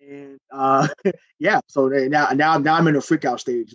[0.00, 0.88] And uh,
[1.38, 3.74] yeah, so now now now I'm in a freak out stage.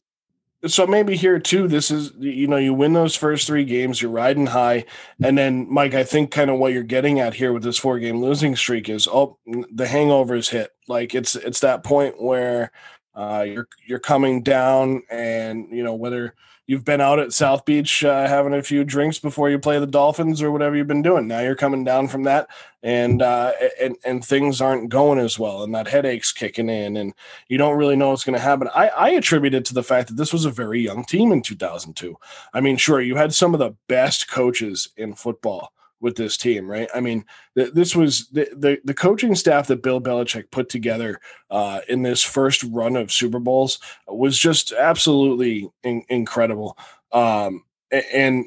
[0.66, 4.10] So maybe here too, this is you know you win those first three games, you're
[4.10, 4.86] riding high,
[5.22, 8.00] and then Mike, I think kind of what you're getting at here with this four
[8.00, 10.72] game losing streak is oh the hangover is hit.
[10.88, 12.72] Like it's it's that point where
[13.14, 16.34] uh, you're you're coming down, and you know whether
[16.68, 19.86] you've been out at South Beach uh, having a few drinks before you play the
[19.86, 21.28] Dolphins or whatever you've been doing.
[21.28, 22.48] Now you're coming down from that,
[22.84, 27.14] and uh, and and things aren't going as well, and that headache's kicking in, and
[27.48, 28.70] you don't really know what's going to happen.
[28.74, 31.42] I, I attribute it to the fact that this was a very young team in
[31.42, 32.16] 2002.
[32.54, 35.72] I mean, sure, you had some of the best coaches in football
[36.02, 36.90] with this team, right?
[36.94, 37.26] I mean,
[37.58, 42.02] th- this was the, the, the coaching staff that Bill Belichick put together uh, in
[42.02, 46.78] this first run of Super Bowls was just absolutely in- incredible.
[47.12, 48.46] Um, and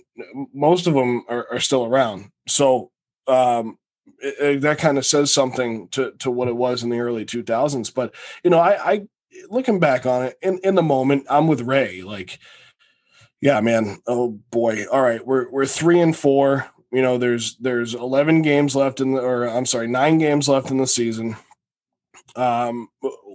[0.53, 2.31] most of them are, are still around.
[2.47, 2.91] So
[3.27, 3.79] um,
[4.21, 7.25] it, it, that kind of says something to to what it was in the early
[7.25, 7.93] 2000s.
[7.95, 9.09] But you know, I, I
[9.49, 12.03] looking back on it in in the moment, I'm with Ray.
[12.03, 12.39] Like,
[13.41, 13.99] yeah, man.
[14.07, 14.85] Oh boy.
[14.91, 19.15] All right, we're we're three and four you know there's there's 11 games left in
[19.15, 21.37] the or i'm sorry nine games left in the season.
[22.37, 22.89] Um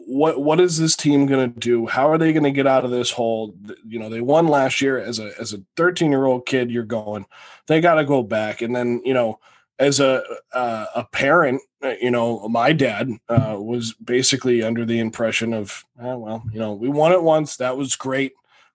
[0.05, 1.87] what what is this team going to do?
[1.87, 3.55] How are they going to get out of this hole?
[3.85, 6.83] You know they won last year as a as a 13 year old kid you're
[6.83, 7.25] going
[7.67, 8.61] they got to go back.
[8.61, 9.39] And then you know
[9.79, 14.99] as a uh, a parent uh, you know my dad uh, was basically under the
[14.99, 18.33] impression of oh, well you know we won it once that was great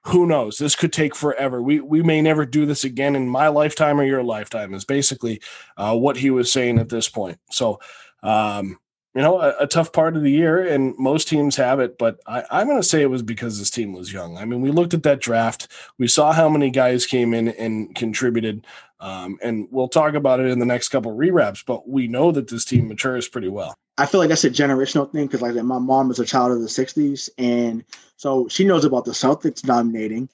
[0.08, 0.58] who knows?
[0.58, 1.62] This could take forever.
[1.62, 4.74] We we may never do this again in my lifetime or your lifetime.
[4.74, 5.40] Is basically
[5.76, 7.38] uh, what he was saying at this point.
[7.50, 7.80] So,
[8.22, 8.78] um,
[9.18, 11.98] you know, a, a, tough part of the year, and most teams have it.
[11.98, 14.38] But I, I'm going to say it was because this team was young.
[14.38, 15.66] I mean, we looked at that draft,
[15.98, 18.64] we saw how many guys came in and contributed,
[19.00, 21.64] um, and we'll talk about it in the next couple rewraps.
[21.66, 23.74] But we know that this team matures pretty well.
[23.96, 26.61] I feel like that's a generational thing because, like, my mom is a child of
[26.61, 27.85] the '60s, and
[28.18, 30.28] so she knows about the Celtics dominating.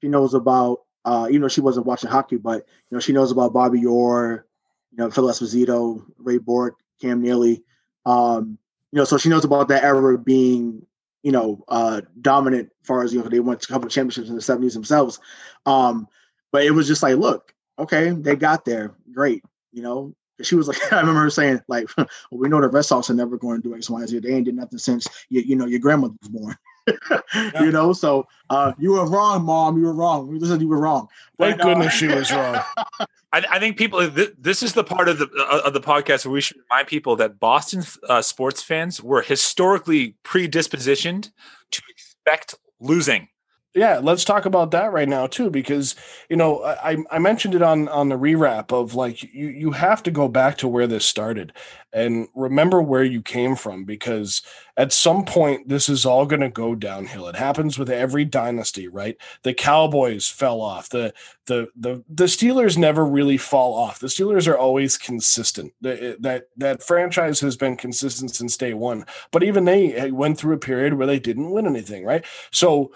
[0.00, 3.32] She knows about, uh, even though she wasn't watching hockey, but you know, she knows
[3.32, 4.46] about Bobby Orr,
[4.92, 7.64] you know, Phil Esposito, Ray Bourque, Cam Neely.
[8.06, 8.58] Um,
[8.92, 10.84] you know, so she knows about that era being,
[11.22, 14.34] you know, uh, dominant as far as you know, they to a couple championships in
[14.34, 15.18] the '70s themselves.
[15.66, 16.08] Um,
[16.50, 19.42] but it was just like, look, okay, they got there, great.
[19.72, 22.82] You know, she was like, I remember her saying, like, well, we know the Red
[22.82, 24.18] Sox are never going to do X, Y, Z.
[24.18, 26.56] They ain't did nothing since you, you know your grandmother was born.
[27.34, 27.62] yeah.
[27.62, 29.78] You know, so uh, you were wrong, mom.
[29.78, 30.28] You were wrong.
[30.28, 31.08] We you were wrong.
[31.38, 32.60] Thank but, goodness uh, she was wrong.
[33.32, 34.08] I, I, think people.
[34.10, 36.88] Th- this is the part of the uh, of the podcast where we should remind
[36.88, 41.30] people that Boston uh, sports fans were historically predispositioned
[41.70, 43.28] to expect losing
[43.74, 45.94] yeah let's talk about that right now too because
[46.28, 50.02] you know i i mentioned it on on the rewrap of like you you have
[50.02, 51.52] to go back to where this started
[51.92, 54.42] and remember where you came from because
[54.78, 57.28] at some point this is all going to go downhill.
[57.28, 59.16] It happens with every dynasty right?
[59.42, 60.88] The cowboys fell off.
[60.88, 61.12] The
[61.46, 63.98] the the the steelers never really fall off.
[64.00, 65.72] The steelers are always consistent.
[65.84, 70.38] Eh, that that franchise has been consistent since day one but even they eh, went
[70.38, 72.24] through a period where they didn't win anything right?
[72.50, 72.92] So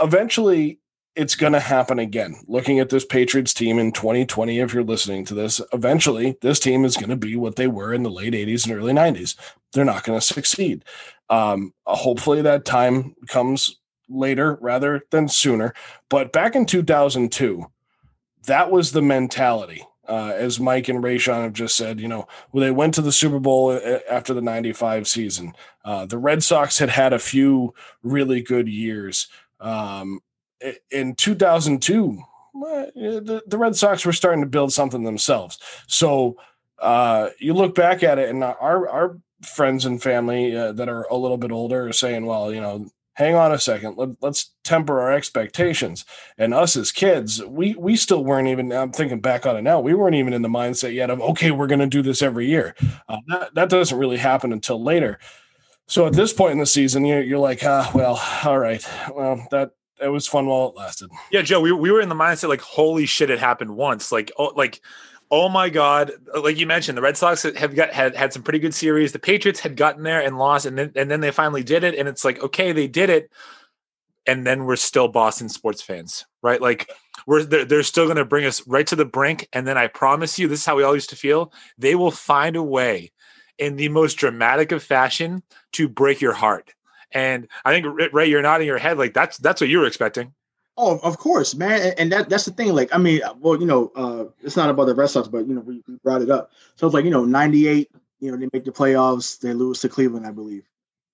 [0.00, 0.80] eventually
[1.16, 2.36] it's going to happen again.
[2.46, 6.84] Looking at this Patriots team in 2020, if you're listening to this, eventually this team
[6.84, 9.34] is going to be what they were in the late 80s and early 90s.
[9.72, 10.84] They're not going to succeed.
[11.30, 15.74] Um, hopefully that time comes later rather than sooner.
[16.10, 17.66] But back in 2002,
[18.46, 19.84] that was the mentality.
[20.08, 23.10] Uh, as Mike and Rayshawn have just said, you know, when they went to the
[23.10, 25.52] Super Bowl uh, after the 95 season,
[25.84, 29.26] uh, the Red Sox had had a few really good years.
[29.60, 30.20] Um,
[30.90, 32.22] in 2002,
[32.54, 35.58] the, the Red Sox were starting to build something themselves.
[35.86, 36.36] So
[36.78, 41.02] uh, you look back at it, and our our friends and family uh, that are
[41.10, 43.96] a little bit older are saying, well, you know, hang on a second.
[43.96, 46.04] Let, us temper our expectations.
[46.38, 49.80] And us as kids we we still weren't even i'm thinking back on it now
[49.80, 52.46] we weren't even in the mindset yet of okay we're going to do this every
[52.46, 52.74] year.
[53.08, 55.18] Uh, that, that doesn't really happen until later
[55.86, 58.84] so at this point in the season you're, you're like ah well all right.
[59.14, 61.10] Well that it was fun while it lasted.
[61.30, 64.12] Yeah joe we, we were in the mindset like holy shit it happened once.
[64.12, 64.80] Like oh like
[65.30, 68.58] oh my god like you mentioned the red sox have got had had some pretty
[68.58, 69.12] good series.
[69.12, 71.94] The patriots had gotten there and lost and then and then they finally did it
[71.94, 73.30] and it's like okay they did it.
[74.28, 76.60] And then we're still boston sports fans right?
[76.60, 76.88] Like
[77.26, 79.86] we're they're, they're still going to bring us right to the brink and then i
[79.86, 83.10] promise you this is how we all used to feel they will find a way
[83.58, 85.42] in the most dramatic of fashion
[85.72, 86.74] to break your heart
[87.12, 90.32] and i think ray you're nodding your head like that's that's what you were expecting
[90.78, 92.74] Oh, of course, man, and that that's the thing.
[92.74, 95.54] Like, I mean, well, you know, uh, it's not about the Red Sox, but you
[95.54, 96.50] know, we, we brought it up.
[96.74, 97.90] So it's like, you know, '98,
[98.20, 100.64] you know, they make the playoffs, they lose to Cleveland, I believe.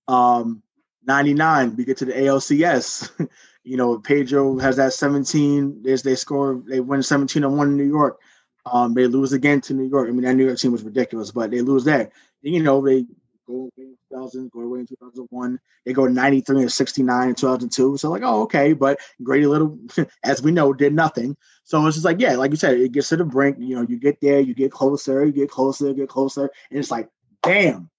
[0.09, 0.65] Um,
[1.07, 3.29] '99, we get to the ALCS.
[3.65, 5.83] you know, Pedro has that 17.
[5.83, 8.19] There's they score, they win 17 on one in New York.
[8.67, 10.09] Um, they lose again to New York.
[10.09, 12.11] I mean, that New York team was ridiculous, but they lose there.
[12.43, 13.07] You know, they
[13.47, 15.61] go away in 2000, go away in 2001.
[15.85, 17.97] They go 93 and 69 in 2002.
[17.97, 18.73] So like, oh, okay.
[18.73, 19.79] But Grady Little,
[20.25, 21.37] as we know, did nothing.
[21.65, 23.57] So it's just like, yeah, like you said, it gets to the brink.
[23.61, 26.91] You know, you get there, you get closer, you get closer, get closer, and it's
[26.91, 27.09] like,
[27.43, 27.91] damn,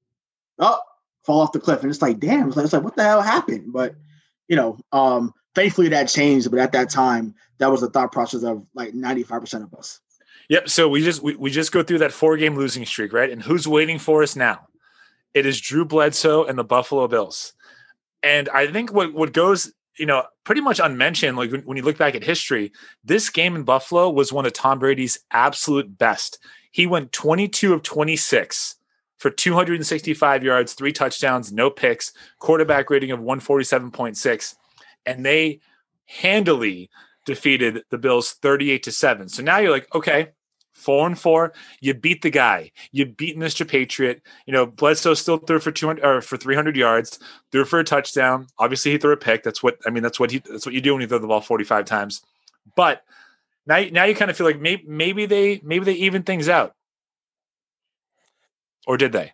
[0.60, 0.80] oh,
[1.24, 3.22] fall off the cliff, and it's like, damn, it's like, it's like what the hell
[3.22, 3.72] happened?
[3.72, 3.96] But
[4.48, 6.52] you know, um, thankfully that changed.
[6.52, 10.00] But at that time, that was the thought process of like 95 percent of us.
[10.50, 10.70] Yep.
[10.70, 13.30] So we just we, we just go through that four game losing streak, right?
[13.30, 14.68] And who's waiting for us now?
[15.34, 17.54] It is Drew Bledsoe and the Buffalo Bills.
[18.22, 21.84] And I think what, what goes, you know, pretty much unmentioned, like when, when you
[21.84, 22.72] look back at history,
[23.04, 26.40] this game in Buffalo was one of Tom Brady's absolute best.
[26.72, 28.76] He went 22 of 26
[29.18, 34.56] for 265 yards, three touchdowns, no picks, quarterback rating of 147.6.
[35.06, 35.60] And they
[36.06, 36.90] handily
[37.26, 39.30] defeated the Bills 38 to 7.
[39.30, 40.30] So now you're like, okay,
[40.74, 41.54] four and four.
[41.80, 42.72] You beat the guy.
[42.92, 43.68] You beat Mr.
[43.68, 44.22] Patriot.
[44.46, 47.20] You know, Bledsoe still threw for two hundred or for three hundred yards.
[47.52, 48.48] Threw for a touchdown.
[48.60, 49.44] Obviously, he threw a pick.
[49.44, 50.04] That's what I mean.
[50.04, 50.40] That's what he.
[50.40, 52.22] That's what you do when you throw the ball forty five times.
[52.76, 53.04] But
[53.66, 56.76] now, now you kind of feel like maybe maybe they maybe they even things out,
[58.86, 59.34] or did they?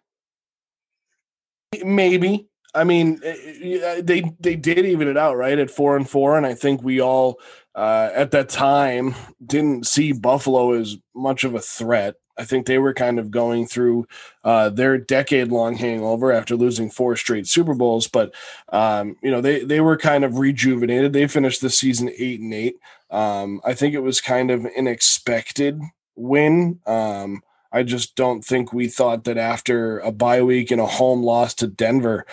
[1.83, 2.47] Maybe.
[2.73, 6.37] I mean, eh, eh, they they did even it out right at four and four,
[6.37, 7.39] and I think we all
[7.75, 12.15] uh, at that time didn't see Buffalo as much of a threat.
[12.37, 14.07] I think they were kind of going through
[14.45, 18.33] uh, their decade long hangover after losing four straight Super Bowls, but
[18.69, 21.11] um, you know they they were kind of rejuvenated.
[21.11, 22.75] They finished the season eight and eight.
[23.09, 25.81] Um, I think it was kind of an expected
[26.15, 26.79] win.
[26.85, 31.23] Um, I just don't think we thought that after a bye week and a home
[31.23, 32.25] loss to Denver,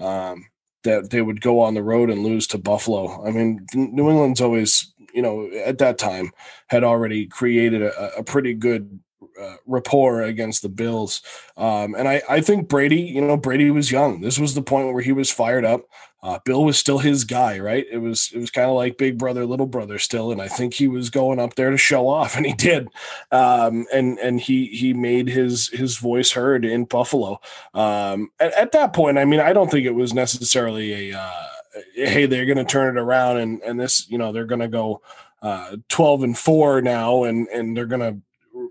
[0.00, 0.46] um,
[0.82, 3.24] that they would go on the road and lose to Buffalo.
[3.26, 6.32] I mean, New England's always, you know, at that time
[6.68, 9.00] had already created a, a pretty good
[9.40, 11.22] uh, rapport against the Bills.
[11.56, 14.20] Um, and I, I think Brady, you know, Brady was young.
[14.20, 15.82] This was the point where he was fired up.
[16.22, 17.86] Uh, Bill was still his guy, right?
[17.90, 20.74] It was it was kind of like big brother, little brother still, and I think
[20.74, 22.88] he was going up there to show off, and he did.
[23.32, 27.40] Um, and and he he made his his voice heard in Buffalo.
[27.72, 31.46] Um, at, at that point, I mean, I don't think it was necessarily a uh,
[31.94, 34.68] hey, they're going to turn it around, and and this, you know, they're going to
[34.68, 35.00] go
[35.42, 38.20] uh, twelve and four now, and and they're going to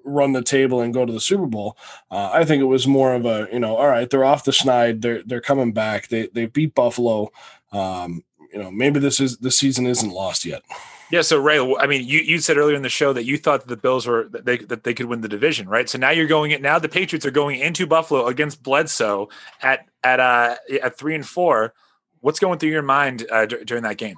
[0.10, 1.78] run the table and go to the Super Bowl.
[2.10, 4.52] Uh, I think it was more of a, you know, all right, they're off the
[4.52, 6.08] schneid, they're they're coming back.
[6.08, 7.32] They they beat Buffalo.
[7.72, 10.64] Um, you know, maybe this is the season isn't lost yet.
[11.12, 11.22] Yeah.
[11.22, 13.68] So Ray, I mean, you, you said earlier in the show that you thought that
[13.68, 15.90] the Bills were that they that they could win the division, right?
[15.90, 16.62] So now you're going it.
[16.62, 19.30] Now the Patriots are going into Buffalo against Bledsoe
[19.62, 21.74] at at uh at three and four.
[22.22, 24.18] What's going through your mind uh, d- during that game?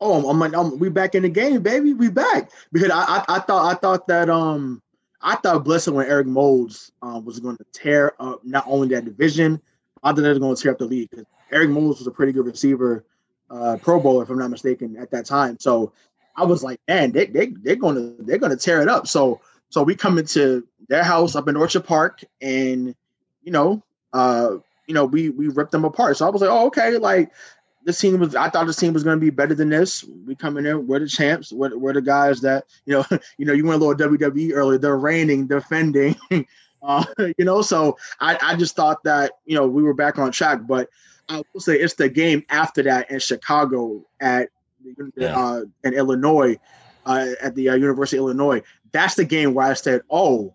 [0.00, 1.92] Oh, I'm, I'm, we back in the game, baby.
[1.92, 4.80] We back because I, I, I thought I thought that um
[5.20, 9.04] I thought Bledsoe when Eric Moulds um, was going to tear up not only that
[9.04, 9.60] division,
[10.02, 11.10] I thought they were going to tear up the league.
[11.10, 13.04] because Eric Moulds was a pretty good receiver,
[13.50, 15.58] uh, Pro Bowler, if I'm not mistaken, at that time.
[15.58, 15.92] So
[16.36, 19.06] I was like, man, they they they're going to they're to tear it up.
[19.08, 22.94] So so we come into their house up in Orchard Park, and
[23.42, 26.16] you know, uh, you know, we we ripped them apart.
[26.16, 27.32] So I was like, oh, okay, like
[27.88, 30.04] this team was I thought the team was going to be better than this.
[30.26, 31.54] We come in there, we're the champs.
[31.54, 33.04] We're, we're the guys that you know.
[33.38, 34.78] You know, you went a little WWE earlier.
[34.78, 36.16] They're reigning, defending.
[36.82, 37.04] uh,
[37.38, 40.66] you know, so I I just thought that you know we were back on track.
[40.66, 40.90] But
[41.28, 44.50] I will say it's the game after that in Chicago at
[45.16, 45.38] yeah.
[45.38, 46.58] uh, in Illinois
[47.06, 48.60] uh, at the uh, University of Illinois.
[48.92, 50.52] That's the game where I said, oh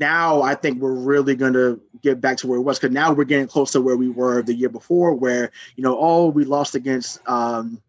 [0.00, 3.12] now I think we're really going to get back to where it was because now
[3.12, 6.44] we're getting close to where we were the year before, where you know, oh, we
[6.44, 7.80] lost against um,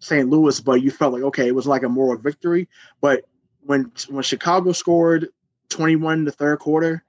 [0.00, 0.28] St.
[0.28, 2.68] Louis, but you felt like okay, it was like a moral victory.
[3.00, 3.24] But
[3.62, 5.28] when when Chicago scored
[5.70, 7.04] 21 in the third quarter,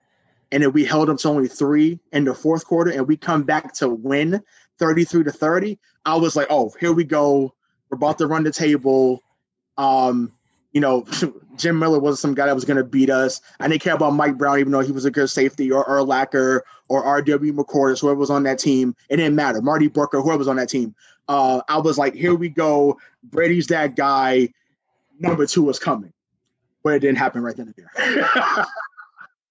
[0.51, 3.43] and then we held them to only three in the fourth quarter, and we come
[3.43, 4.41] back to win
[4.77, 7.53] 33 to 30, I was like, oh, here we go.
[7.89, 9.21] We're about to run the table.
[9.77, 10.31] Um,
[10.75, 11.05] you know,
[11.55, 13.41] Jim Miller wasn't some guy that was going to beat us.
[13.61, 16.59] I didn't care about Mike Brown, even though he was a good safety, or Urlacher,
[16.89, 17.53] or R.W.
[17.53, 18.93] McQuarters, whoever was on that team.
[19.09, 19.61] It didn't matter.
[19.61, 20.93] Marty Booker, whoever was on that team.
[21.29, 22.99] Uh, I was like, here we go.
[23.23, 24.49] Brady's that guy.
[25.17, 26.11] Number two was coming.
[26.83, 28.65] But it didn't happen right then and there.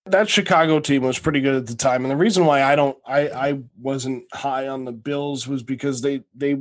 [0.07, 2.99] that Chicago team was pretty good at the time, and the reason why I don't
[3.07, 6.59] I I wasn't high on the Bills was because they they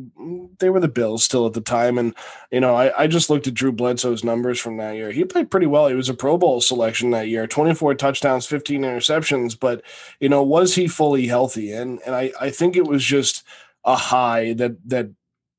[0.59, 2.15] they were the Bills still at the time, and
[2.51, 5.11] you know I I just looked at Drew Bledsoe's numbers from that year.
[5.11, 5.89] He played pretty well.
[5.89, 9.59] He was a Pro Bowl selection that year, twenty four touchdowns, fifteen interceptions.
[9.59, 9.81] But
[10.21, 11.73] you know was he fully healthy?
[11.73, 13.43] And and I I think it was just
[13.83, 15.09] a high that that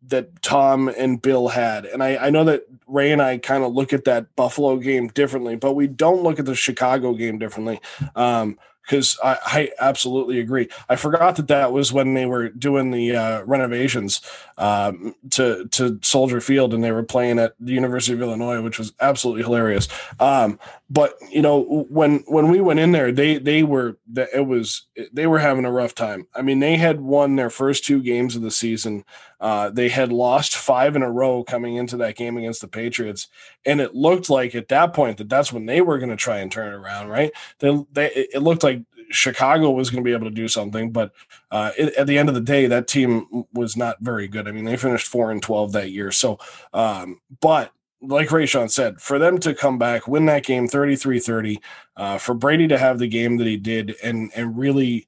[0.09, 1.87] that Tom and Bill had.
[1.87, 5.09] And I, I know that Ray and I kind of look at that Buffalo game
[5.09, 7.81] differently, but we don't look at the Chicago game differently.
[8.15, 10.69] Um, because I, I, absolutely agree.
[10.89, 14.21] I forgot that that was when they were doing the uh, renovations
[14.59, 18.79] um, to to Soldier Field, and they were playing at the University of Illinois, which
[18.79, 19.89] was absolutely hilarious.
[20.21, 20.59] Um,
[20.91, 24.83] but you know, when when we went in there, they they were it was
[25.13, 26.27] they were having a rough time.
[26.35, 29.05] I mean, they had won their first two games of the season.
[29.41, 33.29] Uh, they had lost five in a row coming into that game against the Patriots,
[33.65, 36.39] and it looked like at that point that that's when they were going to try
[36.39, 37.09] and turn it around.
[37.09, 37.33] Right?
[37.59, 41.13] They, they it looked like Chicago was going to be able to do something, but
[41.51, 44.49] uh, it, at the end of the day, that team was not very good.
[44.49, 46.11] I mean, they finished four and twelve that year.
[46.11, 46.39] So,
[46.73, 47.73] um, but
[48.07, 51.61] like Rayshawn said, for them to come back, win that game 33 30,
[51.97, 55.07] uh, for Brady to have the game that he did and, and really,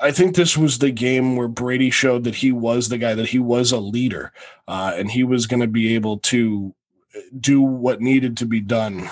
[0.00, 3.30] I think this was the game where Brady showed that he was the guy, that
[3.30, 4.32] he was a leader,
[4.68, 6.74] uh, and he was going to be able to
[7.38, 9.10] do what needed to be done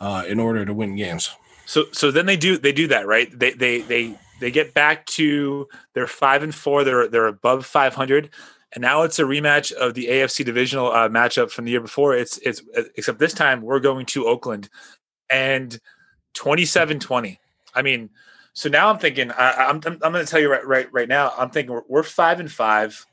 [0.00, 1.30] uh, in order to win games.
[1.66, 3.28] So, so then they do they do that right?
[3.36, 6.84] They they they they get back to they're five and four.
[6.84, 8.30] They're they're above five hundred
[8.72, 12.14] and now it's a rematch of the AFC divisional uh, matchup from the year before.
[12.14, 12.62] It's it's
[12.96, 14.68] except this time we're going to Oakland,
[15.30, 15.78] and
[16.34, 17.38] 27-20.
[17.74, 18.10] I mean,
[18.58, 21.06] so now I'm thinking I, am I'm, I'm going to tell you right right right
[21.06, 21.32] now.
[21.38, 23.06] I'm thinking we're, we're five and five.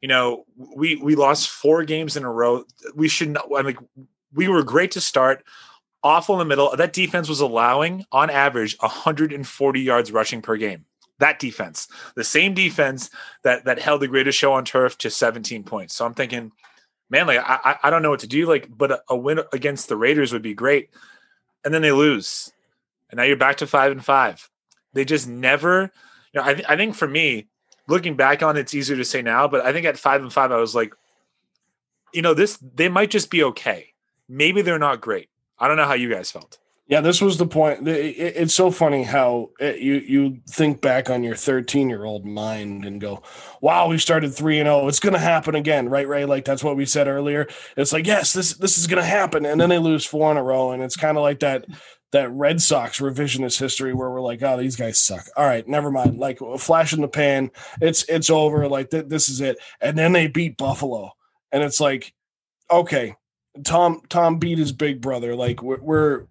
[0.00, 2.64] You know, we we lost four games in a row.
[2.96, 3.46] We should not.
[3.56, 3.78] I mean,
[4.34, 5.44] we were great to start.
[6.02, 6.74] Awful in the middle.
[6.74, 10.84] That defense was allowing, on average, 140 yards rushing per game
[11.20, 11.86] that defense,
[12.16, 13.08] the same defense
[13.44, 15.94] that that held the greatest show on turf to 17 points.
[15.94, 16.50] So I'm thinking,
[17.08, 18.46] man, like I I don't know what to do.
[18.46, 20.90] Like, but a, a win against the Raiders would be great,
[21.64, 22.52] and then they lose,
[23.10, 24.50] and now you're back to five and five.
[24.92, 25.90] They just never,
[26.32, 26.46] you know.
[26.46, 27.48] I th- I think for me,
[27.86, 30.32] looking back on it, it's easier to say now, but I think at five and
[30.32, 30.94] five, I was like,
[32.12, 33.92] you know, this they might just be okay.
[34.28, 35.28] Maybe they're not great.
[35.58, 36.58] I don't know how you guys felt.
[36.88, 37.86] Yeah, this was the point.
[37.86, 42.86] It's so funny how uh, you you think back on your 13 year old mind
[42.86, 43.22] and go,
[43.60, 44.80] "Wow, we started three and zero.
[44.80, 44.88] Oh.
[44.88, 46.08] It's going to happen again, right?
[46.08, 46.26] Right?
[46.26, 47.46] Like that's what we said earlier.
[47.76, 50.38] It's like, yes, this this is going to happen, and then they lose four in
[50.38, 51.66] a row, and it's kind of like that
[52.12, 55.26] that Red Sox revisionist history where we're like, oh, these guys suck.
[55.36, 56.18] All right, never mind.
[56.18, 57.50] Like flash in the pan,
[57.80, 58.68] it's it's over.
[58.68, 61.12] Like th- this is it, and then they beat Buffalo,
[61.52, 62.14] and it's like,
[62.70, 63.16] okay,
[63.64, 65.34] Tom Tom beat his big brother.
[65.34, 66.26] Like we're, we're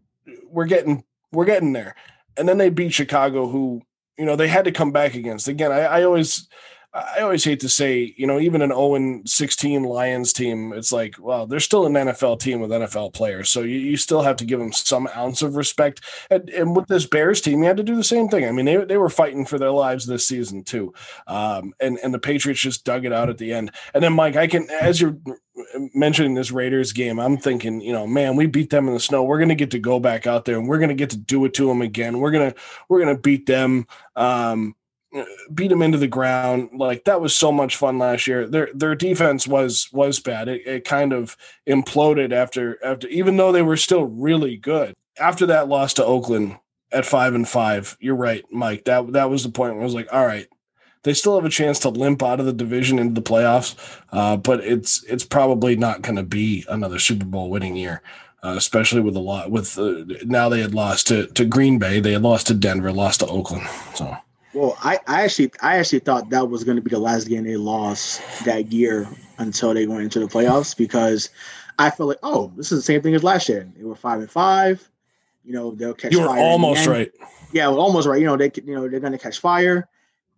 [0.50, 1.96] we're getting we're getting there.
[2.38, 3.82] And then they beat Chicago, who
[4.18, 5.48] you know they had to come back against.
[5.48, 6.48] Again, I, I always
[6.98, 11.16] I always hate to say, you know, even an 0 16 Lions team, it's like,
[11.20, 13.50] well, they're still an NFL team with NFL players.
[13.50, 16.02] So you, you still have to give them some ounce of respect.
[16.30, 18.46] And, and, with this Bears team, you had to do the same thing.
[18.46, 20.94] I mean, they, they were fighting for their lives this season, too.
[21.28, 23.72] Um, and, and the Patriots just dug it out at the end.
[23.94, 25.18] And then, Mike, I can, as you're
[25.94, 29.24] mentioning this Raiders game, I'm thinking, you know, man, we beat them in the snow.
[29.24, 31.18] We're going to get to go back out there and we're going to get to
[31.18, 32.20] do it to them again.
[32.20, 33.88] We're going to, we're going to beat them.
[34.16, 34.76] Um,
[35.54, 36.70] beat them into the ground.
[36.74, 38.46] Like that was so much fun last year.
[38.48, 40.48] Their their defense was was bad.
[40.48, 41.38] It, it kind of
[41.68, 44.94] imploded after after even though they were still really good.
[45.20, 46.58] After that loss to Oakland
[46.92, 48.86] at five and five, you're right, Mike.
[48.86, 50.48] That that was the point where I was like, all right,
[51.04, 53.76] they still have a chance to limp out of the division into the playoffs,
[54.12, 58.02] uh, but it's it's probably not going to be another Super Bowl winning year.
[58.44, 62.00] Uh, especially with a lot with uh, now they had lost to, to Green Bay,
[62.00, 63.68] they had lost to Denver, lost to Oakland.
[63.96, 64.16] So
[64.58, 67.44] well, I, I actually I actually thought that was going to be the last game
[67.44, 71.30] they lost that year until they went into the playoffs because
[71.78, 73.70] I felt like, oh, this is the same thing as last year.
[73.78, 74.90] They were five and five.
[75.46, 76.12] You know, they'll catch.
[76.12, 77.12] You were almost right.
[77.54, 78.20] Yeah, well, almost right.
[78.20, 79.88] You know, they you know they're going to catch fire,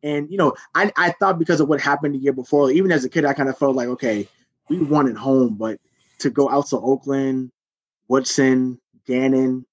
[0.03, 3.05] and you know, I I thought because of what happened the year before, even as
[3.05, 4.27] a kid, I kind of felt like okay,
[4.67, 5.79] we won at home, but
[6.19, 7.51] to go out to Oakland,
[8.09, 9.65] Woodson, Gannon,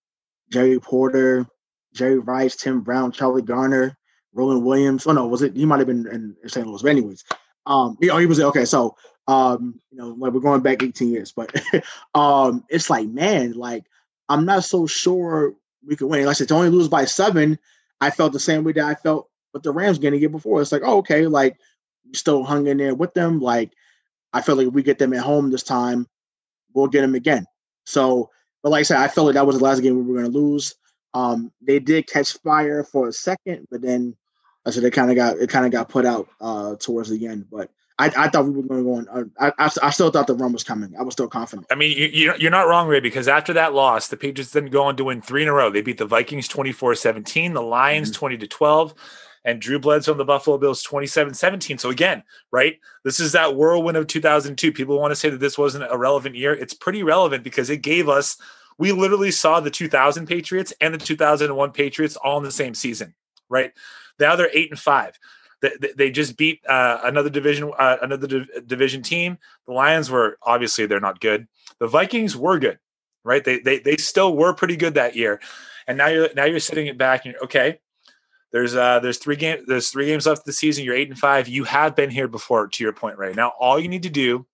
[0.50, 1.46] Jerry Porter,
[1.92, 3.98] Jerry Rice, Tim Brown, Charlie Garner,
[4.36, 5.06] Roland Williams.
[5.06, 5.56] Oh no, was it?
[5.56, 6.66] He might have been in, St.
[6.66, 6.82] Louis.
[6.82, 7.24] But anyways,
[7.66, 8.64] um, you know, he was okay.
[8.64, 11.52] So, um, you know, like we're going back 18 years, but
[12.14, 13.84] um, it's like, man, like
[14.28, 15.54] I'm not so sure
[15.86, 16.20] we could win.
[16.20, 17.58] Like I said, to only lose by seven,
[18.00, 20.60] I felt the same way that I felt with the Rams getting it before.
[20.60, 21.56] It's like, oh, okay, like
[22.12, 23.40] still hung in there with them.
[23.40, 23.72] Like
[24.32, 26.06] I feel like if we get them at home this time,
[26.74, 27.46] we'll get them again.
[27.84, 28.30] So,
[28.62, 30.30] but like I said, I felt like that was the last game we were going
[30.30, 30.74] to lose.
[31.14, 34.14] Um, they did catch fire for a second, but then
[34.66, 37.26] I said it kind of got it kind of got put out uh, towards the
[37.26, 37.46] end.
[37.50, 39.08] But I, I thought we were going to go on.
[39.08, 39.24] Uh,
[39.58, 40.94] I, I, I, still thought the run was coming.
[40.98, 41.66] I was still confident.
[41.70, 44.84] I mean, you, you're not wrong, Ray, because after that loss, the Patriots then go
[44.84, 45.70] on to win three in a row.
[45.70, 48.18] They beat the Vikings 24 17, the Lions mm-hmm.
[48.18, 48.94] 20 to 12,
[49.46, 51.78] and Drew Bledsoe and the Buffalo Bills 27 17.
[51.78, 54.72] So, again, right, this is that whirlwind of 2002.
[54.72, 56.52] People want to say that this wasn't a relevant year.
[56.52, 58.36] It's pretty relevant because it gave us,
[58.76, 63.14] we literally saw the 2000 Patriots and the 2001 Patriots all in the same season,
[63.48, 63.72] right?
[64.18, 65.18] Now they're eight and five.
[65.96, 69.38] They, just beat uh, another division uh, another div- division team.
[69.66, 71.48] The Lions were obviously they're not good.
[71.80, 72.78] The Vikings were good,
[73.24, 73.42] right?
[73.42, 75.40] They they they still were pretty good that year.
[75.86, 77.78] And now you're now you're sitting it back and you're okay.
[78.52, 80.84] There's uh there's three games there's three games left the season.
[80.84, 81.48] You're eight and five.
[81.48, 82.68] You have been here before.
[82.68, 84.46] To your point, right now, all you need to do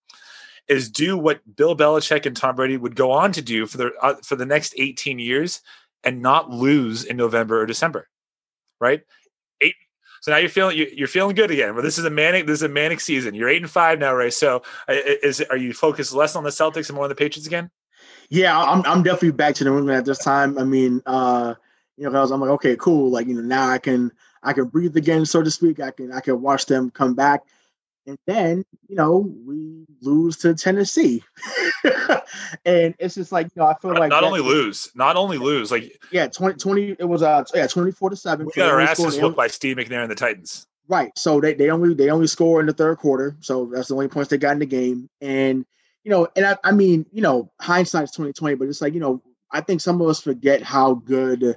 [0.68, 3.92] is do what Bill Belichick and Tom Brady would go on to do for the
[4.00, 5.60] uh, for the next 18 years
[6.04, 8.08] and not lose in November or December,
[8.80, 9.02] right?
[10.22, 11.74] So now you're feeling you're feeling good again.
[11.74, 13.34] But this is a manic this is a manic season.
[13.34, 14.30] You're eight and five now, Ray.
[14.30, 17.46] So uh, is are you focused less on the Celtics and more on the Patriots
[17.46, 17.70] again?
[18.30, 20.58] Yeah, I'm I'm definitely back to the England at this time.
[20.58, 21.54] I mean, uh,
[21.96, 23.10] you know, I was, I'm like, okay, cool.
[23.10, 24.12] Like, you know, now I can
[24.44, 25.80] I can breathe again, so to speak.
[25.80, 27.42] I can I can watch them come back.
[28.06, 31.22] And then, you know, we lose to Tennessee.
[32.64, 35.38] and it's just like, you know, I feel not, like not only lose, not only
[35.38, 38.46] lose, like yeah, 20, 20 it was uh yeah, 24 to 7.
[38.46, 40.66] We got our asses whooped by Steve McNair and the Titans.
[40.88, 41.16] Right.
[41.16, 43.36] So they, they only they only score in the third quarter.
[43.40, 45.08] So that's the only points they got in the game.
[45.20, 45.64] And
[46.04, 49.22] you know, and I, I mean, you know, hindsight's 2020, but it's like, you know,
[49.52, 51.56] I think some of us forget how good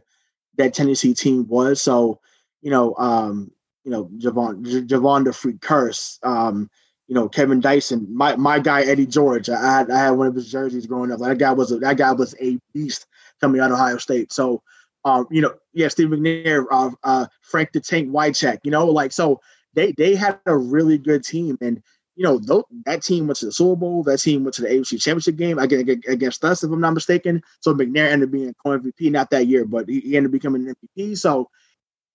[0.57, 1.81] that Tennessee team was.
[1.81, 2.19] So,
[2.61, 3.51] you know, um,
[3.85, 6.69] you know, Jevon, J- Jevon Freak Kearse, um,
[7.07, 9.47] you know, Kevin Dyson, my my guy Eddie George.
[9.47, 11.19] I had I had one of his jerseys growing up.
[11.19, 13.05] That guy was a, that guy was a beast
[13.39, 14.33] coming out of Ohio State.
[14.33, 14.63] So,
[15.05, 19.11] um, you know, yeah, Steve McNair, uh, uh, Frank the Tank Wycheck, you know, like
[19.11, 19.39] so
[19.75, 21.81] they they had a really good team, and
[22.15, 22.39] you know,
[22.85, 24.01] that team went to the Super Bowl.
[24.01, 27.43] That team went to the AFC Championship game against us, if I'm not mistaken.
[27.59, 30.29] So McNair ended up being a co MVP, not that year, but he, he ended
[30.29, 31.17] up becoming an MVP.
[31.17, 31.49] So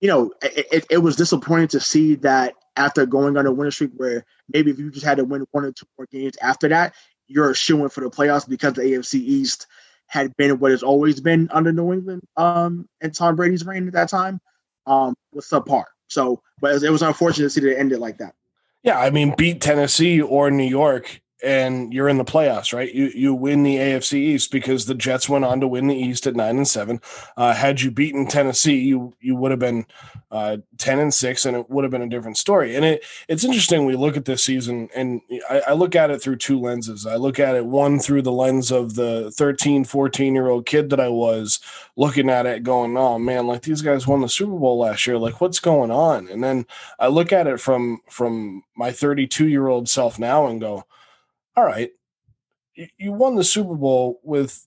[0.00, 3.90] you know, it, it, was disappointing to see that after going on a winning streak,
[3.96, 6.94] where maybe if you just had to win one or two more games after that,
[7.26, 9.66] you're shooing for the playoffs because the AFC East
[10.06, 13.92] had been what has always been under New England um, and Tom Brady's reign at
[13.92, 14.40] that time
[14.86, 15.84] um, was subpar.
[16.08, 18.34] So, but it was unfortunate to see that it ended like that.
[18.82, 22.92] Yeah, I mean, beat Tennessee or New York and you're in the playoffs, right?
[22.92, 26.26] You you win the AFC East because the Jets went on to win the East
[26.26, 27.00] at nine and seven.
[27.36, 29.86] Uh, had you beaten Tennessee, you you would have been
[30.30, 32.76] uh, ten and six, and it would have been a different story.
[32.76, 33.86] And it it's interesting.
[33.86, 37.06] We look at this season, and I, I look at it through two lenses.
[37.06, 40.90] I look at it one through the lens of the 13, 14 year old kid
[40.90, 41.60] that I was
[41.96, 45.18] looking at it, going, "Oh man, like these guys won the Super Bowl last year.
[45.18, 46.66] Like what's going on?" And then
[46.98, 50.84] I look at it from from my 32 year old self now and go
[51.56, 51.90] all right,
[52.98, 54.66] you won the Super Bowl with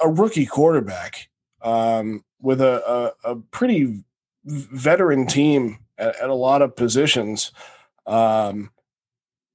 [0.00, 1.28] a rookie quarterback,
[1.62, 4.04] um, with a, a, a, pretty
[4.44, 7.52] veteran team at, at, a lot of positions.
[8.06, 8.70] Um,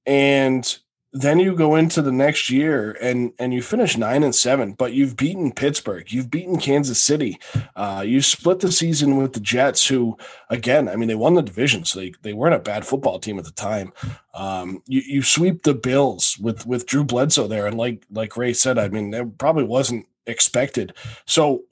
[0.06, 0.78] and
[1.12, 4.92] then you go into the next year and and you finish nine and seven, but
[4.92, 7.38] you've beaten Pittsburgh, you've beaten Kansas City,
[7.74, 10.16] uh, you split the season with the Jets, who
[10.48, 13.38] again, I mean, they won the division, so they, they weren't a bad football team
[13.38, 13.92] at the time.
[14.34, 18.52] Um, you you sweep the Bills with with Drew Bledsoe there, and like like Ray
[18.52, 20.94] said, I mean, that probably wasn't expected.
[21.26, 21.64] So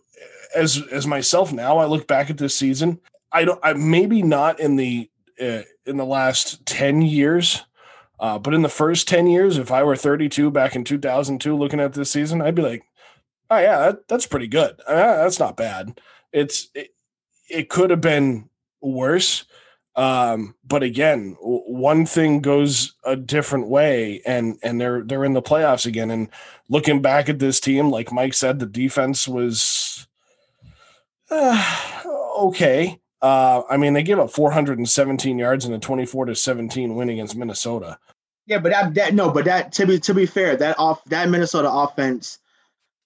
[0.54, 4.58] as as myself now, I look back at this season, I don't, I maybe not
[4.58, 5.10] in the
[5.40, 7.64] uh, in the last ten years
[8.20, 11.80] uh, but in the first 10 years, if I were 32 back in 2002 looking
[11.80, 12.84] at this season, I'd be like,
[13.50, 14.80] oh, yeah, that, that's pretty good.
[14.86, 16.00] Uh, that's not bad.
[16.32, 16.90] It's it,
[17.48, 18.48] it could have been
[18.80, 19.44] worse.
[19.96, 25.32] Um, but again, w- one thing goes a different way, and and they're they're in
[25.32, 26.10] the playoffs again.
[26.10, 26.28] And
[26.68, 30.06] looking back at this team, like Mike said, the defense was
[31.30, 32.02] Uh,
[32.40, 33.00] okay.
[33.20, 37.36] Uh, I mean, they gave up 417 yards in a 24 to 17 win against
[37.36, 37.98] Minnesota.
[38.46, 41.28] Yeah, but that, that no, but that to be to be fair, that off that
[41.28, 42.38] Minnesota offense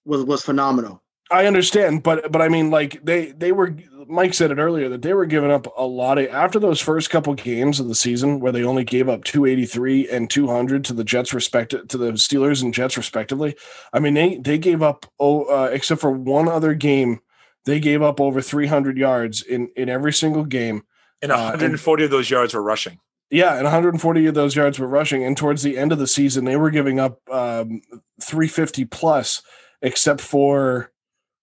[0.05, 1.01] was was phenomenal.
[1.31, 3.75] I understand, but but I mean, like they they were.
[4.05, 7.09] Mike said it earlier that they were giving up a lot of after those first
[7.09, 11.05] couple games of the season where they only gave up 283 and 200 to the
[11.05, 13.55] Jets respect to the Steelers and Jets respectively.
[13.93, 17.21] I mean, they they gave up oh, uh, except for one other game,
[17.65, 20.83] they gave up over 300 yards in in every single game.
[21.21, 22.99] And 140 uh, and, of those yards were rushing.
[23.29, 25.23] Yeah, and 140 of those yards were rushing.
[25.23, 27.81] And towards the end of the season, they were giving up um,
[28.21, 29.41] 350 plus,
[29.81, 30.91] except for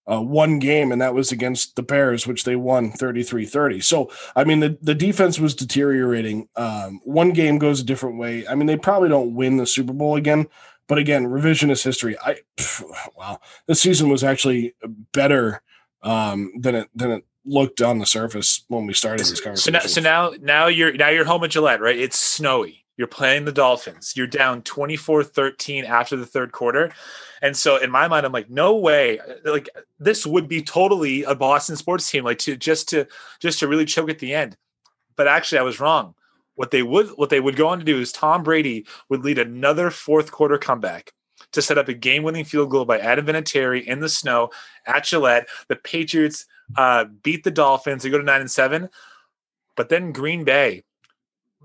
[0.09, 3.81] uh, one game, and that was against the Bears, which they won 33 30.
[3.81, 6.47] So, I mean, the, the defense was deteriorating.
[6.55, 8.47] Um, one game goes a different way.
[8.47, 10.47] I mean, they probably don't win the Super Bowl again,
[10.87, 12.17] but again, revisionist history.
[12.25, 12.83] I, pff,
[13.17, 14.75] wow, this season was actually
[15.13, 15.61] better
[16.03, 19.73] um, than it, than it looked on the surface when we started this conversation.
[19.73, 21.97] So now, so now, now you're, now you're home at Gillette, right?
[21.97, 22.85] It's snowy.
[22.97, 24.13] You're playing the Dolphins.
[24.15, 26.91] You're down 24 13 after the third quarter
[27.41, 29.19] and so in my mind, I'm like, no way.
[29.43, 33.07] Like this would be totally a Boston sports team, like to just to
[33.39, 34.55] just to really choke at the end.
[35.15, 36.13] But actually, I was wrong.
[36.55, 39.39] What they would what they would go on to do is Tom Brady would lead
[39.39, 41.13] another fourth quarter comeback
[41.51, 44.49] to set up a game-winning field goal by Adam Vinatieri in the snow
[44.85, 45.47] at Gillette.
[45.67, 46.45] The Patriots
[46.77, 48.03] uh, beat the Dolphins.
[48.03, 48.89] They go to nine and seven,
[49.75, 50.83] but then Green Bay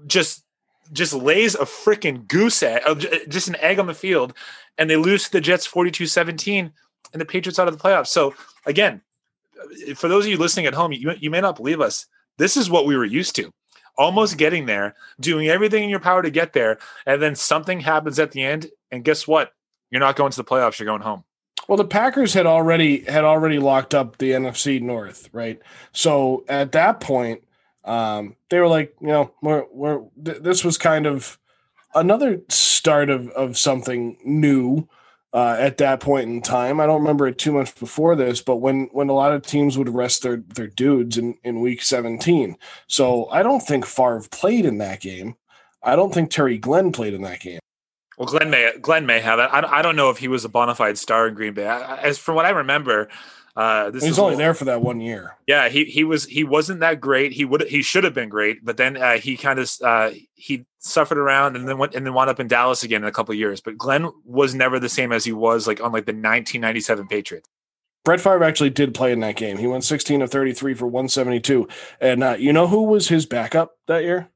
[0.07, 0.45] just
[0.93, 2.95] just lays a freaking goose egg, uh,
[3.29, 4.35] just an egg on the field,
[4.79, 6.73] and they lose to the Jets 42 17,
[7.13, 8.09] and the Patriots out of the playoffs.
[8.09, 8.35] So,
[8.67, 9.01] again,
[9.97, 12.07] for those of you listening at home, you, you may not believe us.
[12.39, 13.53] This is what we were used to
[13.99, 18.19] almost getting there, doing everything in your power to get there, and then something happens
[18.19, 18.71] at the end.
[18.91, 19.53] And guess what?
[19.97, 21.25] You're not going to the playoffs, you're going home.
[21.69, 25.59] Well, the Packers had already had already locked up the NFC North, right?
[25.93, 27.43] So at that point,
[27.83, 31.39] um, they were like, you know, we're, we're th- this was kind of
[31.95, 34.87] another start of, of something new
[35.33, 36.79] uh, at that point in time.
[36.79, 39.79] I don't remember it too much before this, but when when a lot of teams
[39.79, 42.59] would rest their their dudes in in week 17.
[42.87, 45.37] So I don't think Favre played in that game.
[45.83, 47.61] I don't think Terry Glenn played in that game.
[48.17, 49.39] Well, Glenn may Glenn may have.
[49.39, 51.67] I, I don't know if he was a bona fide star in Green Bay.
[51.67, 53.09] As from what I remember,
[53.57, 55.37] uh, this he's only little, there for that one year.
[55.47, 57.33] Yeah, he he was he wasn't that great.
[57.33, 60.65] He would he should have been great, but then uh, he kind of uh, he
[60.79, 63.35] suffered around and then went and then wound up in Dallas again in a couple
[63.35, 63.61] years.
[63.61, 67.49] But Glenn was never the same as he was like on like the 1997 Patriots.
[68.05, 69.59] Brett Favre actually did play in that game.
[69.59, 71.67] He went 16 of 33 for 172.
[72.01, 74.29] And uh, you know who was his backup that year?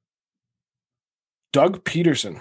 [1.52, 2.40] Doug Pederson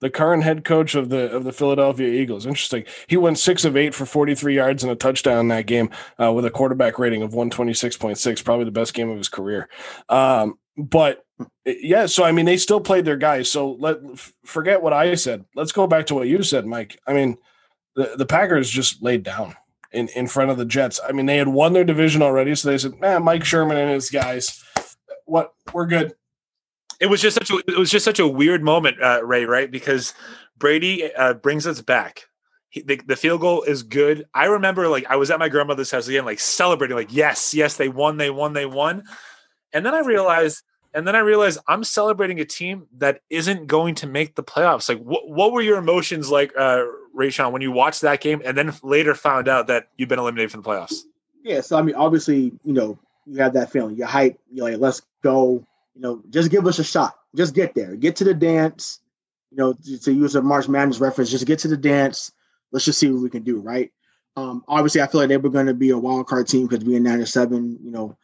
[0.00, 2.46] the current head coach of the of the Philadelphia Eagles.
[2.46, 2.84] Interesting.
[3.06, 5.90] He went six of eight for 43 yards and a touchdown in that game
[6.20, 9.68] uh, with a quarterback rating of 126.6, probably the best game of his career.
[10.08, 11.24] Um, but
[11.64, 13.50] yeah, so I mean, they still played their guys.
[13.50, 13.98] So let
[14.44, 15.44] forget what I said.
[15.54, 16.98] Let's go back to what you said, Mike.
[17.06, 17.36] I mean,
[17.94, 19.54] the the Packers just laid down
[19.92, 21.00] in in front of the Jets.
[21.06, 23.90] I mean, they had won their division already, so they said, "Man, Mike Sherman and
[23.90, 24.62] his guys,
[25.26, 26.14] what we're good."
[27.00, 29.70] It was just such a it was just such a weird moment, uh, Ray, right?
[29.70, 30.14] Because
[30.58, 32.26] Brady uh, brings us back.
[32.68, 34.26] He, the, the, field goal is good.
[34.32, 37.76] I remember like I was at my grandmother's house again, like celebrating, like yes, yes,
[37.76, 39.02] they won, they won, they won.
[39.72, 40.62] And then I realized,
[40.94, 44.88] and then I realized I'm celebrating a team that isn't going to make the playoffs.
[44.88, 46.84] Like, what what were your emotions like, uh,
[47.16, 50.52] Rayshawn, when you watched that game, and then later found out that you've been eliminated
[50.52, 51.02] from the playoffs?
[51.42, 53.96] Yeah, so I mean, obviously, you know, you have that feeling.
[53.96, 54.38] You're hype.
[54.52, 55.64] You're like, let's go.
[55.94, 57.16] You know, just give us a shot.
[57.34, 57.96] Just get there.
[57.96, 59.00] Get to the dance.
[59.50, 62.32] You know, to, to use a March Madness reference, just get to the dance.
[62.70, 63.90] Let's just see what we can do, right?
[64.36, 66.84] Um, obviously, I feel like they were going to be a wild card team because
[66.84, 68.16] being nine and seven, you know,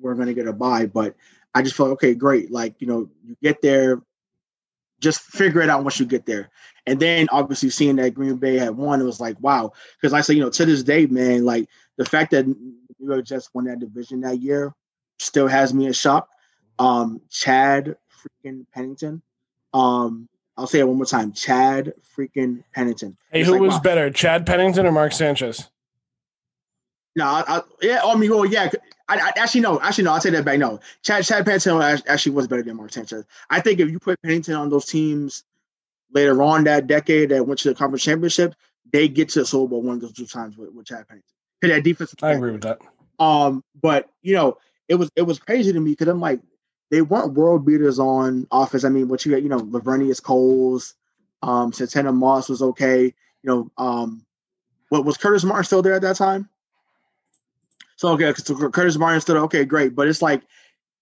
[0.00, 0.86] we're going to get a bye.
[0.86, 1.14] But
[1.54, 2.50] I just felt okay, great.
[2.50, 4.00] Like you know, you get there,
[5.00, 6.50] just figure it out once you get there.
[6.86, 9.72] And then obviously seeing that Green Bay had won, it was like wow.
[10.00, 13.26] Because I say, you know, to this day, man, like the fact that New York
[13.26, 14.74] Jets won that division that year
[15.18, 16.28] still has me in shock
[16.78, 17.96] um, Chad
[18.44, 19.22] freaking Pennington.
[19.74, 21.32] Um, I'll say it one more time.
[21.32, 23.16] Chad freaking Pennington.
[23.30, 25.68] Hey, it's who like, was better, Chad Pennington or Mark Sanchez?
[27.14, 28.70] No, I, I, yeah, I mean, well, yeah.
[29.08, 30.12] I, I, actually no, actually no.
[30.12, 30.58] I'll take that back.
[30.58, 33.24] No, Chad Chad Pennington actually was better than Mark Sanchez.
[33.50, 35.44] I think if you put Pennington on those teams
[36.12, 38.54] later on that decade that went to the conference championship,
[38.92, 41.28] they get to the Super Bowl one of those two times with, with Chad Pennington.
[41.62, 42.14] That defense.
[42.22, 42.80] I agree with that.
[43.18, 44.58] Um, but you know,
[44.88, 46.40] it was it was crazy to me because I'm like,
[46.92, 48.84] they weren't world beaters on offense.
[48.84, 50.92] I mean, what you got, you know, Laveranues Coles,
[51.42, 53.04] um, Santana Moss was okay.
[53.04, 54.26] You know, um,
[54.90, 56.50] what was Curtis Martin still there at that time?
[57.96, 60.42] So okay, so Curtis Martin stood okay, great, but it's like,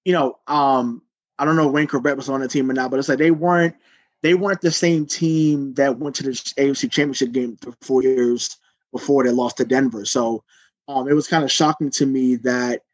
[0.04, 1.02] you know, um,
[1.40, 3.32] I don't know when Chrebet was on the team or not, but it's like they
[3.32, 3.74] weren't
[4.22, 8.58] they weren't the same team that went to the AFC Championship game for four years
[8.92, 10.04] before they lost to Denver.
[10.04, 10.44] So
[10.86, 12.84] um, it was kind of shocking to me that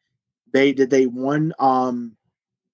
[0.50, 1.52] they did they won.
[1.58, 2.16] Um,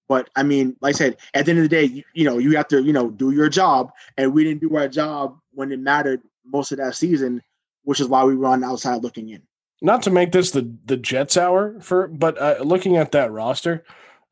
[0.07, 2.37] but I mean, like I said, at the end of the day, you, you know,
[2.37, 5.71] you have to you know do your job, and we didn't do our job when
[5.71, 7.41] it mattered most of that season,
[7.83, 9.41] which is why we were on the outside looking in.
[9.81, 13.83] Not to make this the the Jets hour for, but uh, looking at that roster,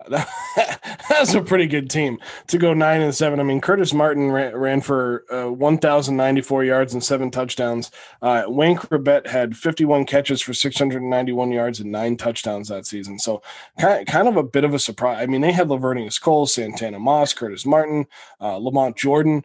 [1.10, 3.40] that's a pretty good team to go nine and seven.
[3.40, 7.92] I mean, Curtis Martin ran, ran for uh, 1,094 yards and seven touchdowns.
[8.22, 13.20] Uh, Wayne Chrebet had 51 catches for 691 yards and nine touchdowns that season.
[13.20, 13.42] So,
[13.80, 15.22] kind of, kind of a bit of a surprise.
[15.22, 18.08] I mean, they had Laveranues Cole, Santana Moss, Curtis Martin,
[18.40, 19.44] uh, Lamont Jordan.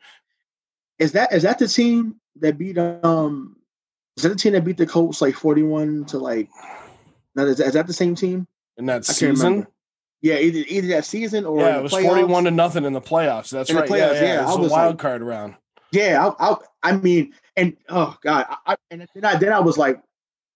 [0.99, 3.57] Is that is that the team that beat um?
[4.17, 6.49] Is that the team that beat the Colts like 41 to like?
[7.35, 8.47] Now, is, is that the same team?
[8.79, 9.67] In that season?
[10.23, 13.01] Yeah, either either that season or yeah, it was forty one to nothing in the
[13.01, 13.51] playoffs.
[13.51, 13.89] That's in right.
[13.89, 14.43] Playoffs, yeah, yeah, yeah.
[14.43, 15.55] It was, was a wild like, card round.
[15.93, 19.79] Yeah, I, I, I, mean, and oh god, I, and then I then I was
[19.79, 20.01] like,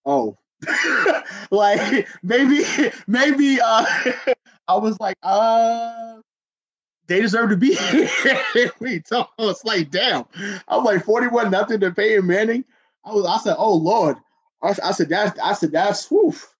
[0.05, 0.37] oh,
[1.51, 2.63] like maybe
[3.07, 3.85] maybe uh,
[4.67, 6.15] I was like, uh,
[7.07, 8.71] they deserve to be here.
[8.79, 10.25] we so I was like, damn,
[10.67, 12.65] I was like forty one nothing to Peyton Manning.
[13.05, 14.17] I was, I said, oh lord,
[14.61, 16.53] I, I said that's, I said that's, woof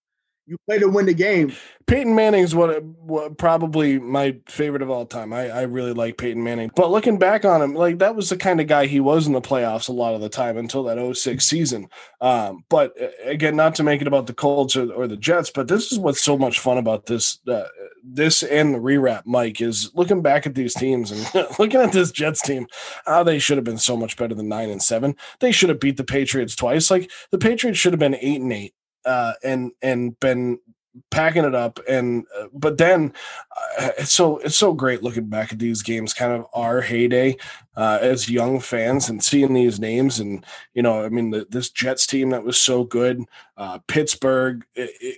[0.51, 1.53] you play to win the game.
[1.87, 5.31] Peyton Manning is what, what, probably my favorite of all time.
[5.31, 6.71] I, I really like Peyton Manning.
[6.75, 9.33] But looking back on him, like that was the kind of guy he was in
[9.33, 11.87] the playoffs a lot of the time until that 06 season.
[12.19, 12.93] Um, but
[13.23, 15.97] again, not to make it about the Colts or, or, the Jets, but this is
[15.97, 17.63] what's so much fun about this uh,
[18.03, 22.11] this and the rewrap, Mike, is looking back at these teams and looking at this
[22.11, 22.67] Jets team,
[23.05, 25.15] how they should have been so much better than nine and seven.
[25.39, 26.91] They should have beat the Patriots twice.
[26.91, 28.73] Like the Patriots should have been eight and eight
[29.05, 30.59] uh, and and been
[31.09, 33.13] packing it up and uh, but then
[33.79, 37.35] uh, it's so it's so great looking back at these games kind of our heyday
[37.77, 41.69] uh, as young fans and seeing these names and you know i mean the, this
[41.69, 43.23] jets team that was so good
[43.55, 45.17] uh, pittsburgh it, it,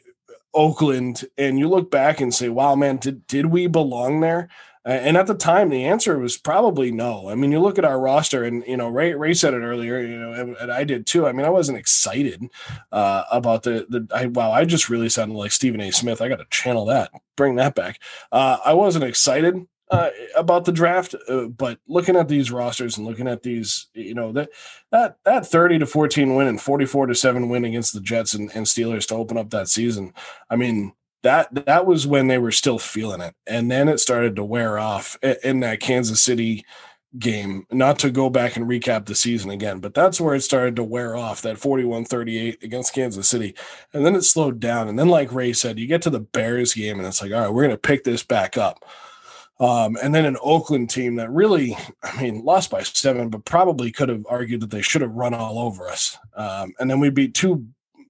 [0.54, 4.50] oakland and you look back and say wow man did did we belong there
[4.86, 7.30] and at the time, the answer was probably no.
[7.30, 10.02] I mean, you look at our roster, and you know, Ray Ray said it earlier,
[10.02, 11.26] you know, and, I did too.
[11.26, 12.44] I mean, I wasn't excited
[12.92, 14.08] uh, about the the.
[14.14, 15.92] I, wow, I just really sounded like Stephen A.
[15.92, 16.22] Smith.
[16.22, 18.00] I got to channel that, bring that back.
[18.32, 19.56] Uh, I wasn't excited
[19.90, 24.16] uh, about the draft, uh, but looking at these rosters and looking at these, you
[24.16, 24.50] know, that
[24.92, 28.34] that that thirty to fourteen win and forty four to seven win against the Jets
[28.34, 30.14] and, and Steelers to open up that season.
[30.50, 30.94] I mean,
[31.24, 34.78] that that was when they were still feeling it and then it started to wear
[34.78, 36.66] off in that kansas city
[37.18, 40.76] game not to go back and recap the season again but that's where it started
[40.76, 43.56] to wear off that 41-38 against kansas city
[43.94, 46.74] and then it slowed down and then like ray said you get to the bears
[46.74, 48.84] game and it's like all right we're going to pick this back up
[49.60, 53.92] um, and then an Oakland team that really, I mean, lost by seven, but probably
[53.92, 56.18] could have argued that they should have run all over us.
[56.36, 57.68] Um, and then we beat two.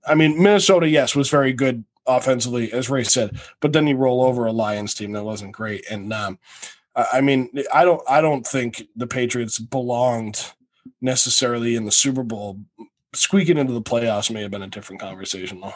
[0.07, 4.23] I mean, Minnesota, yes, was very good offensively, as Ray said, but then you roll
[4.23, 5.85] over a Lions team that wasn't great.
[5.89, 6.39] And um,
[6.95, 10.51] I mean, I don't, I don't think the Patriots belonged
[11.01, 12.59] necessarily in the Super Bowl.
[13.13, 15.73] Squeaking into the playoffs may have been a different conversation, though.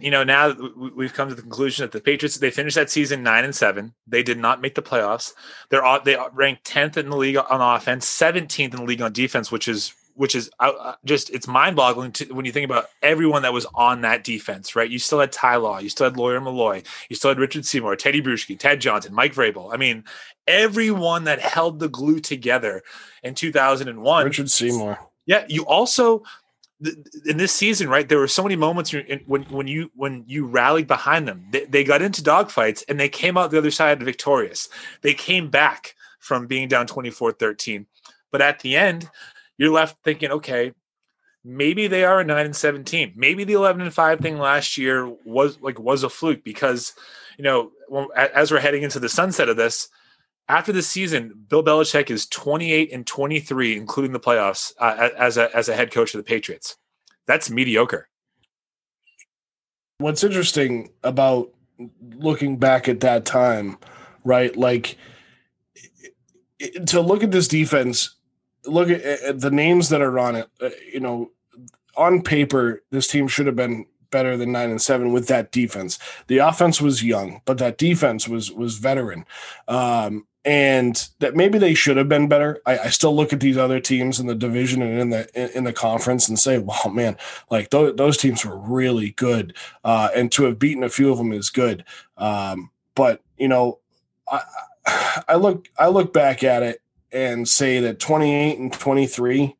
[0.00, 0.54] You know, now
[0.96, 3.94] we've come to the conclusion that the Patriots they finished that season nine and seven.
[4.06, 5.34] They did not make the playoffs.
[5.68, 9.52] They're they ranked tenth in the league on offense, seventeenth in the league on defense,
[9.52, 10.50] which is which is
[11.04, 14.88] just it's mind boggling when you think about everyone that was on that defense, right?
[14.88, 17.96] You still had Ty Law, you still had Lawyer Milloy, you still had Richard Seymour,
[17.96, 19.72] Teddy Bruschi, Ted Johnson, Mike Vrabel.
[19.72, 20.04] I mean,
[20.46, 22.82] everyone that held the glue together
[23.22, 24.24] in 2001.
[24.24, 24.98] Richard Seymour.
[25.26, 26.22] Yeah, you also
[27.26, 28.08] in this season, right?
[28.08, 28.94] There were so many moments
[29.26, 31.46] when when you when you rallied behind them.
[31.50, 34.68] They, they got into dogfights and they came out the other side victorious.
[35.02, 37.86] They came back from being down 24-13.
[38.32, 39.10] But at the end,
[39.58, 40.72] you're left thinking, okay,
[41.44, 43.12] maybe they are a nine and seventeen.
[43.16, 46.92] Maybe the eleven and five thing last year was like was a fluke because
[47.38, 47.70] you know
[48.16, 49.88] as we're heading into the sunset of this.
[50.46, 55.54] After the season, Bill Belichick is 28 and 23, including the playoffs, uh, as a
[55.56, 56.76] as a head coach of the Patriots.
[57.26, 58.08] That's mediocre.
[59.98, 61.50] What's interesting about
[62.16, 63.78] looking back at that time,
[64.22, 64.54] right?
[64.54, 64.98] Like
[66.86, 68.14] to look at this defense
[68.66, 70.48] look at, at, the names that are on it.
[70.60, 71.30] Uh, you know,
[71.96, 75.98] on paper, this team should have been better than nine and seven with that defense.
[76.28, 79.24] The offense was young, but that defense was was veteran.
[79.68, 82.60] Um, and that maybe they should have been better.
[82.66, 85.64] I, I, still look at these other teams in the division and in the in
[85.64, 87.16] the conference and say, "Wow, man,
[87.50, 91.18] like those, those teams were really good," uh, and to have beaten a few of
[91.18, 91.84] them is good.
[92.18, 93.80] Um, but you know,
[94.30, 94.42] I,
[95.28, 96.82] I look I look back at it
[97.14, 99.56] and say that 28 and 23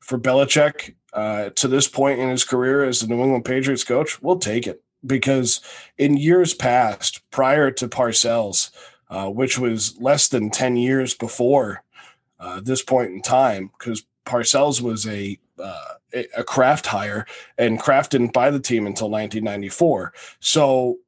[0.00, 4.20] for Belichick uh, to this point in his career as the New England Patriots coach,
[4.20, 5.60] we'll take it because
[5.96, 8.70] in years past, prior to Parcells,
[9.08, 11.84] uh, which was less than 10 years before
[12.40, 15.94] uh, this point in time, because Parcells was a uh,
[16.36, 17.26] a Kraft hire,
[17.58, 20.12] and Kraft didn't buy the team until 1994.
[20.40, 20.98] So,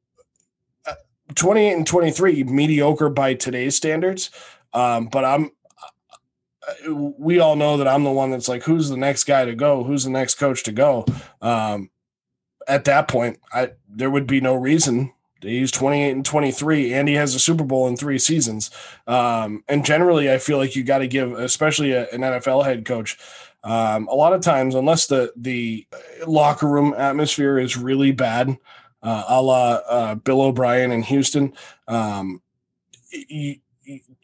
[0.87, 0.95] uh,
[1.35, 4.31] 28 and 23, mediocre by today's standards.
[4.73, 5.51] Um, but I'm
[6.89, 9.85] we all know that I'm the one that's like, who's the next guy to go?
[9.85, 11.05] Who's the next coach to go?
[11.41, 11.91] Um,
[12.67, 15.13] at that point, I there would be no reason.
[15.41, 18.73] He's 28 and 23, and he has a Super Bowl in three seasons.
[19.07, 22.85] Um, and generally, I feel like you got to give, especially a, an NFL head
[22.85, 23.17] coach,
[23.63, 25.87] um, a lot of times, unless the the
[26.27, 28.59] locker room atmosphere is really bad,
[29.03, 31.53] uh, a la uh, Bill O'Brien in Houston,
[31.87, 32.43] um,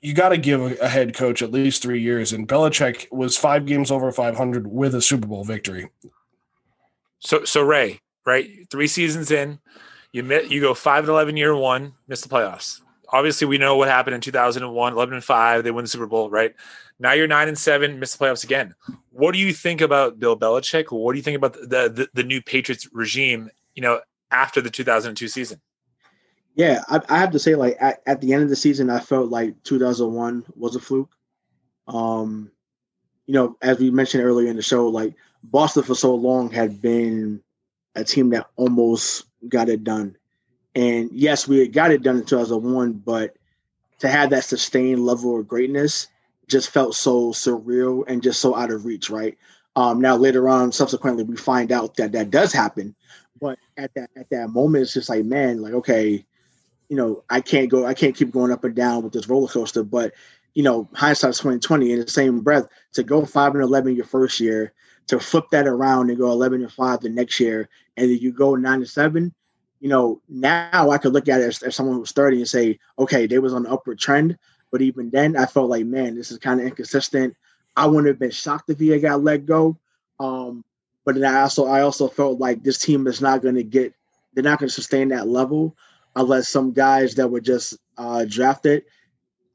[0.05, 2.30] you got to give a, a, head coach at least three years.
[2.30, 5.88] And Belichick was five games over 500 with a Super Bowl victory.
[7.20, 8.46] So, so Ray, right?
[8.70, 9.61] Three seasons in,
[10.12, 12.82] you met, you go five and eleven year one, miss the playoffs.
[13.09, 16.28] Obviously, we know what happened in 2001, 11 and five, they win the Super Bowl,
[16.28, 16.55] right?
[16.98, 18.74] Now you're nine and seven, miss the playoffs again.
[19.11, 20.92] What do you think about Bill Belichick?
[20.92, 23.50] What do you think about the the, the new Patriots regime?
[23.74, 24.00] You know,
[24.30, 25.62] after the 2002 season.
[26.55, 29.00] Yeah, I, I have to say, like at, at the end of the season, I
[29.00, 31.14] felt like 2001 was a fluke.
[31.88, 32.50] Um,
[33.26, 36.80] you know, as we mentioned earlier in the show, like Boston for so long had
[36.80, 37.42] been
[37.94, 40.16] a team that almost got it done.
[40.74, 43.36] And yes, we got it done in 2001, but
[44.00, 46.09] to have that sustained level of greatness
[46.48, 49.38] just felt so surreal and just so out of reach, right?
[49.76, 52.94] Um, now later on, subsequently, we find out that that does happen,
[53.40, 56.24] but at that at that moment, it's just like, man, like okay,
[56.89, 59.49] you know, I can't go, I can't keep going up and down with this roller
[59.49, 59.82] coaster.
[59.82, 60.12] But
[60.55, 61.93] you know, hindsight's twenty twenty.
[61.93, 64.72] In the same breath, to go five and eleven your first year,
[65.07, 68.32] to flip that around and go 11 and 5 the next year and then you
[68.32, 69.32] go 9 to 7
[69.80, 72.78] you know now i could look at it as, as someone who's 30 and say
[72.99, 74.39] okay they was on the upward trend
[74.70, 77.35] but even then i felt like man this is kind of inconsistent
[77.76, 79.76] i wouldn't have been shocked if he got let go
[80.20, 80.64] um,
[81.05, 83.93] but then i also i also felt like this team is not going to get
[84.32, 85.76] they're not going to sustain that level
[86.16, 88.84] unless some guys that were just uh, drafted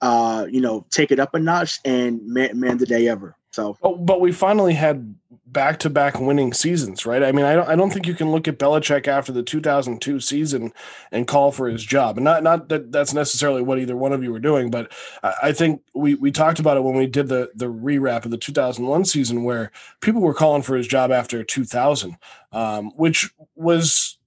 [0.01, 3.78] uh, you know take it up a notch and man, man the day ever so,
[3.82, 5.16] oh, but we finally had
[5.47, 7.24] back to back winning seasons, right?
[7.24, 10.20] I mean, I don't, I don't think you can look at Belichick after the 2002
[10.20, 10.72] season
[11.12, 12.18] and call for his job.
[12.18, 14.91] And not, not that that's necessarily what either one of you were doing, but
[15.24, 18.38] I think we, we talked about it when we did the, the rewrap of the
[18.38, 22.18] 2001 season where people were calling for his job after 2000,
[22.51, 24.18] um, which was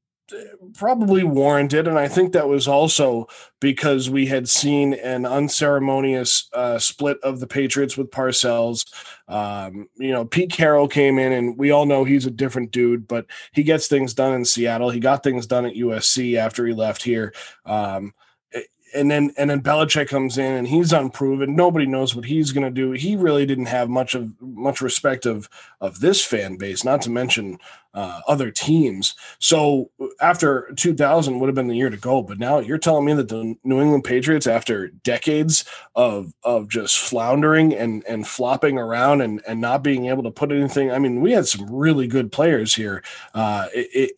[0.74, 1.87] probably warranted.
[1.87, 3.28] And I think that was also
[3.61, 8.87] because we had seen an unceremonious uh, split of the Patriots with Parcells.
[9.28, 13.07] Um, you know, Pete Carroll came in, and we all know he's a different dude,
[13.07, 14.91] but he gets things done in Seattle.
[14.91, 17.33] He got things done at USC after he left here.
[17.64, 18.12] Um,
[18.95, 21.57] and then and then Belichick comes in and he's unproven.
[21.57, 22.93] Nobody knows what he's going to do.
[22.93, 25.49] He really didn't have much of much respect of
[25.80, 27.59] of this fan base, not to mention
[27.95, 29.14] uh, other teams.
[29.38, 29.90] So
[30.20, 33.28] after 2000 would have been the year to go, but now you're telling me that
[33.28, 35.64] the New England Patriots, after decades
[35.95, 40.53] of of just floundering and and flopping around and and not being able to put
[40.53, 40.90] anything.
[40.90, 43.03] I mean, we had some really good players here
[43.34, 43.68] uh,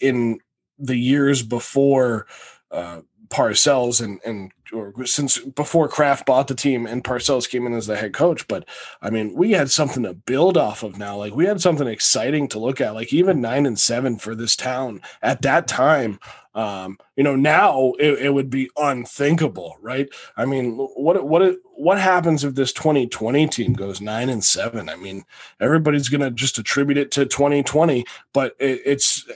[0.00, 0.40] in
[0.78, 2.26] the years before.
[2.70, 7.74] Uh, Parcells and and or since before Kraft bought the team and Parcells came in
[7.74, 8.46] as the head coach.
[8.48, 8.68] But
[9.00, 11.16] I mean, we had something to build off of now.
[11.16, 12.94] Like we had something exciting to look at.
[12.94, 16.18] Like even nine and seven for this town at that time.
[16.54, 20.08] Um, you know, now it, it would be unthinkable, right?
[20.36, 24.88] I mean, what what what happens if this 2020 team goes nine and seven?
[24.88, 25.24] I mean,
[25.60, 29.26] everybody's gonna just attribute it to 2020, but it, it's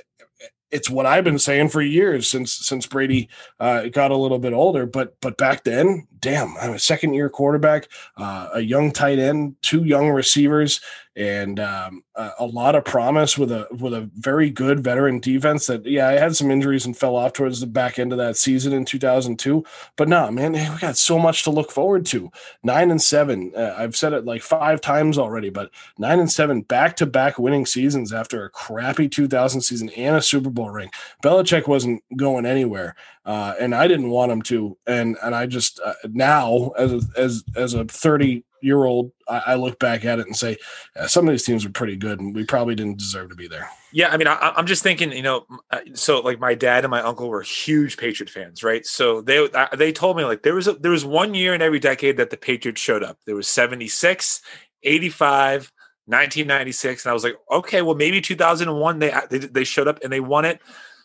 [0.70, 4.52] it's what I've been saying for years since since Brady uh, got a little bit
[4.52, 4.86] older.
[4.86, 9.56] But but back then, damn, I'm a second year quarterback, uh, a young tight end,
[9.62, 10.80] two young receivers,
[11.18, 15.66] and um, a, a, lot of promise with a with a very good veteran defense.
[15.66, 18.36] That yeah, I had some injuries and fell off towards the back end of that
[18.36, 19.64] season in 2002.
[19.96, 22.30] But no, man, we got so much to look forward to.
[22.62, 23.52] Nine and seven.
[23.54, 27.36] Uh, I've said it like five times already, but nine and seven back to back
[27.36, 30.90] winning seasons after a crappy 2000 season and a Super Bowl ring.
[31.22, 32.94] Belichick wasn't going anywhere,
[33.28, 34.78] uh, and I didn't want him to.
[34.86, 39.42] And and I just uh, now as a, as as a 30 year old, I,
[39.48, 40.56] I, look back at it and say
[40.96, 43.46] uh, some of these teams are pretty good, and we probably didn't deserve to be
[43.46, 43.68] there.
[43.92, 46.90] Yeah, I mean, I, am just thinking, you know, uh, so like my dad and
[46.90, 48.84] my uncle were huge Patriot fans, right?
[48.86, 51.60] So they uh, they told me like there was a, there was one year in
[51.60, 53.18] every decade that the Patriots showed up.
[53.26, 54.40] There was 76,
[54.82, 55.70] 85.
[56.06, 60.10] 1996 and i was like okay well maybe 2001 they they, they showed up and
[60.10, 60.58] they won it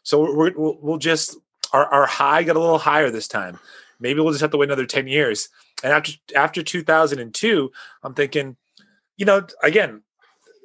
[0.04, 1.36] so we will we'll just
[1.74, 3.60] our, our high got a little higher this time
[4.00, 5.50] maybe we'll just have to wait another 10 years
[5.84, 7.72] and after after 2002,
[8.02, 8.56] I'm thinking,
[9.18, 10.02] you know, again,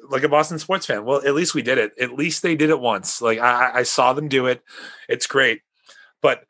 [0.09, 1.92] like a Boston sports fan, well, at least we did it.
[2.00, 3.20] At least they did it once.
[3.20, 4.62] Like I, I saw them do it.
[5.09, 5.62] It's great.
[6.22, 6.44] But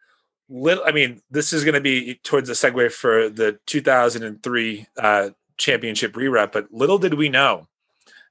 [0.48, 5.30] little, I mean, this is going to be towards the segue for the 2003 uh,
[5.56, 6.52] championship rewrap.
[6.52, 7.68] But little did we know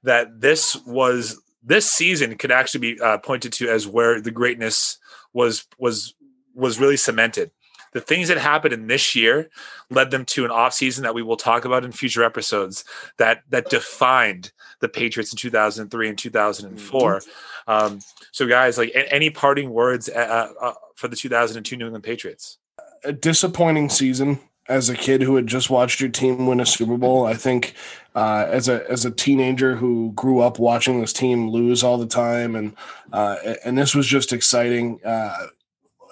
[0.04, 4.98] that this was this season could actually be uh, pointed to as where the greatness
[5.32, 6.14] was was
[6.58, 7.50] was really cemented
[7.92, 9.50] the things that happened in this year
[9.90, 12.84] led them to an offseason that we will talk about in future episodes
[13.16, 17.18] that that defined the Patriots in 2003 and 2004.
[17.18, 17.70] Mm-hmm.
[17.70, 18.00] Um,
[18.32, 22.58] so, guys, like any parting words uh, uh, for the 2002 New England Patriots?
[23.04, 26.96] A disappointing season as a kid who had just watched your team win a Super
[26.96, 27.24] Bowl.
[27.24, 27.74] I think
[28.14, 32.06] uh, as a as a teenager who grew up watching this team lose all the
[32.06, 32.76] time, and
[33.12, 35.00] uh, and this was just exciting.
[35.04, 35.48] Uh,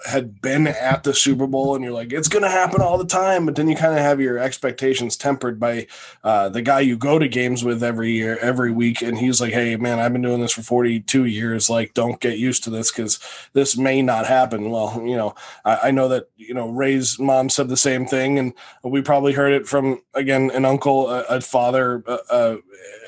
[0.05, 3.07] had been at the Super Bowl and you're like, it's going to happen all the
[3.07, 3.47] time.
[3.47, 5.87] But then you kind of have your expectations tempered by
[6.23, 9.03] uh, the guy you go to games with every year, every week.
[9.03, 11.71] And he's like, hey, man, I've been doing this for 42 years.
[11.71, 13.19] Like, don't get used to this because
[13.53, 14.71] this may not happen.
[14.71, 15.35] Well, you know,
[15.65, 18.39] I, I, know that, you know, Ray's mom said the same thing.
[18.39, 22.59] And we probably heard it from, again, an uncle, a, a father, a,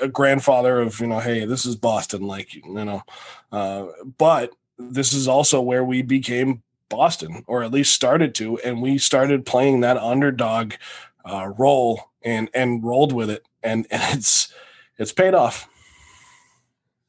[0.01, 2.26] a, grandfather of, you know, hey, this is Boston.
[2.26, 3.03] Like, you know,
[3.53, 3.86] uh,
[4.16, 8.99] but this is also where we became Boston, or at least started to, and we
[8.99, 10.74] started playing that underdog
[11.24, 14.53] uh, role and and rolled with it, and and it's
[14.99, 15.68] it's paid off.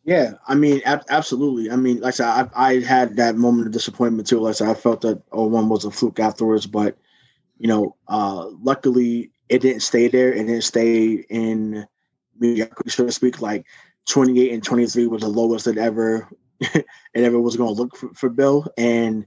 [0.05, 1.69] Yeah, I mean, ab- absolutely.
[1.69, 4.39] I mean, like I said, I, I had that moment of disappointment too.
[4.39, 6.97] Like I said, I felt that 01 was a fluke afterwards, but
[7.59, 10.31] you know, uh, luckily it didn't stay there.
[10.31, 11.85] And it didn't stay in
[12.39, 13.41] mediocrity, so to speak.
[13.41, 13.65] Like
[14.07, 16.27] 28 and 23 was the lowest that ever
[16.59, 19.25] it ever was going to look for, for Bill, and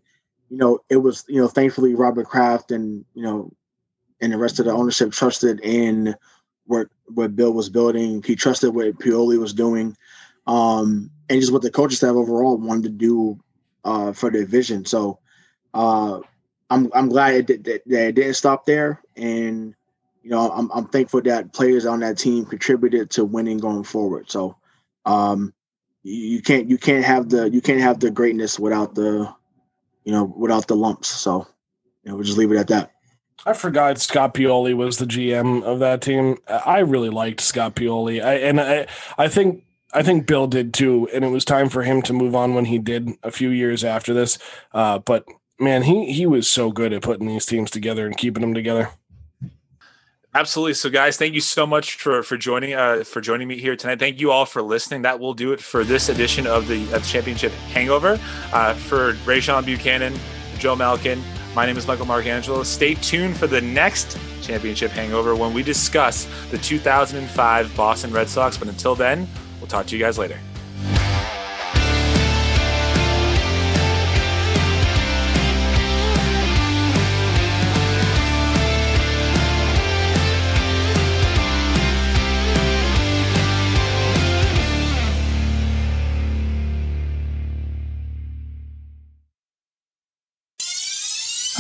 [0.53, 3.51] you know, it was, you know, thankfully Robert Kraft and, you know,
[4.21, 6.15] and the rest of the ownership trusted in
[6.67, 8.23] what what Bill was building.
[8.23, 9.97] He trusted what Pioli was doing.
[10.47, 13.41] Um, and just what the coaching staff overall wanted to do
[13.83, 14.85] uh, for their vision.
[14.85, 15.21] So
[15.73, 16.21] uh,
[16.69, 19.01] I'm I'm glad it, that, that it didn't stop there.
[19.17, 19.75] And
[20.23, 24.31] you know, I'm I'm thankful that players on that team contributed to winning going forward.
[24.31, 24.59] So
[25.07, 25.55] um,
[26.03, 29.35] you can't you can't have the you can't have the greatness without the
[30.05, 31.09] you know, without the lumps.
[31.09, 31.47] So,
[32.03, 32.93] you know, we'll just leave it at that.
[33.45, 36.39] I forgot Scott Pioli was the GM of that team.
[36.47, 38.25] I really liked Scott Pioli.
[38.25, 38.87] I, and I,
[39.19, 42.35] I think I think Bill did too, and it was time for him to move
[42.35, 44.39] on when he did a few years after this.
[44.73, 45.27] Uh, but
[45.59, 48.91] man, he he was so good at putting these teams together and keeping them together.
[50.35, 50.73] Absolutely.
[50.75, 53.99] So, guys, thank you so much for for joining uh, for joining me here tonight.
[53.99, 55.03] Thank you all for listening.
[55.03, 58.19] That will do it for this edition of the uh, Championship Hangover.
[58.51, 60.15] Uh, for Rayshawn Buchanan,
[60.59, 61.23] Joe Malkin,
[61.55, 62.65] my name is Michael Marcangelo.
[62.65, 68.57] Stay tuned for the next Championship Hangover when we discuss the 2005 Boston Red Sox.
[68.57, 69.29] But until then,
[69.61, 70.39] we'll talk to you guys later.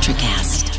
[0.00, 0.69] Electricast.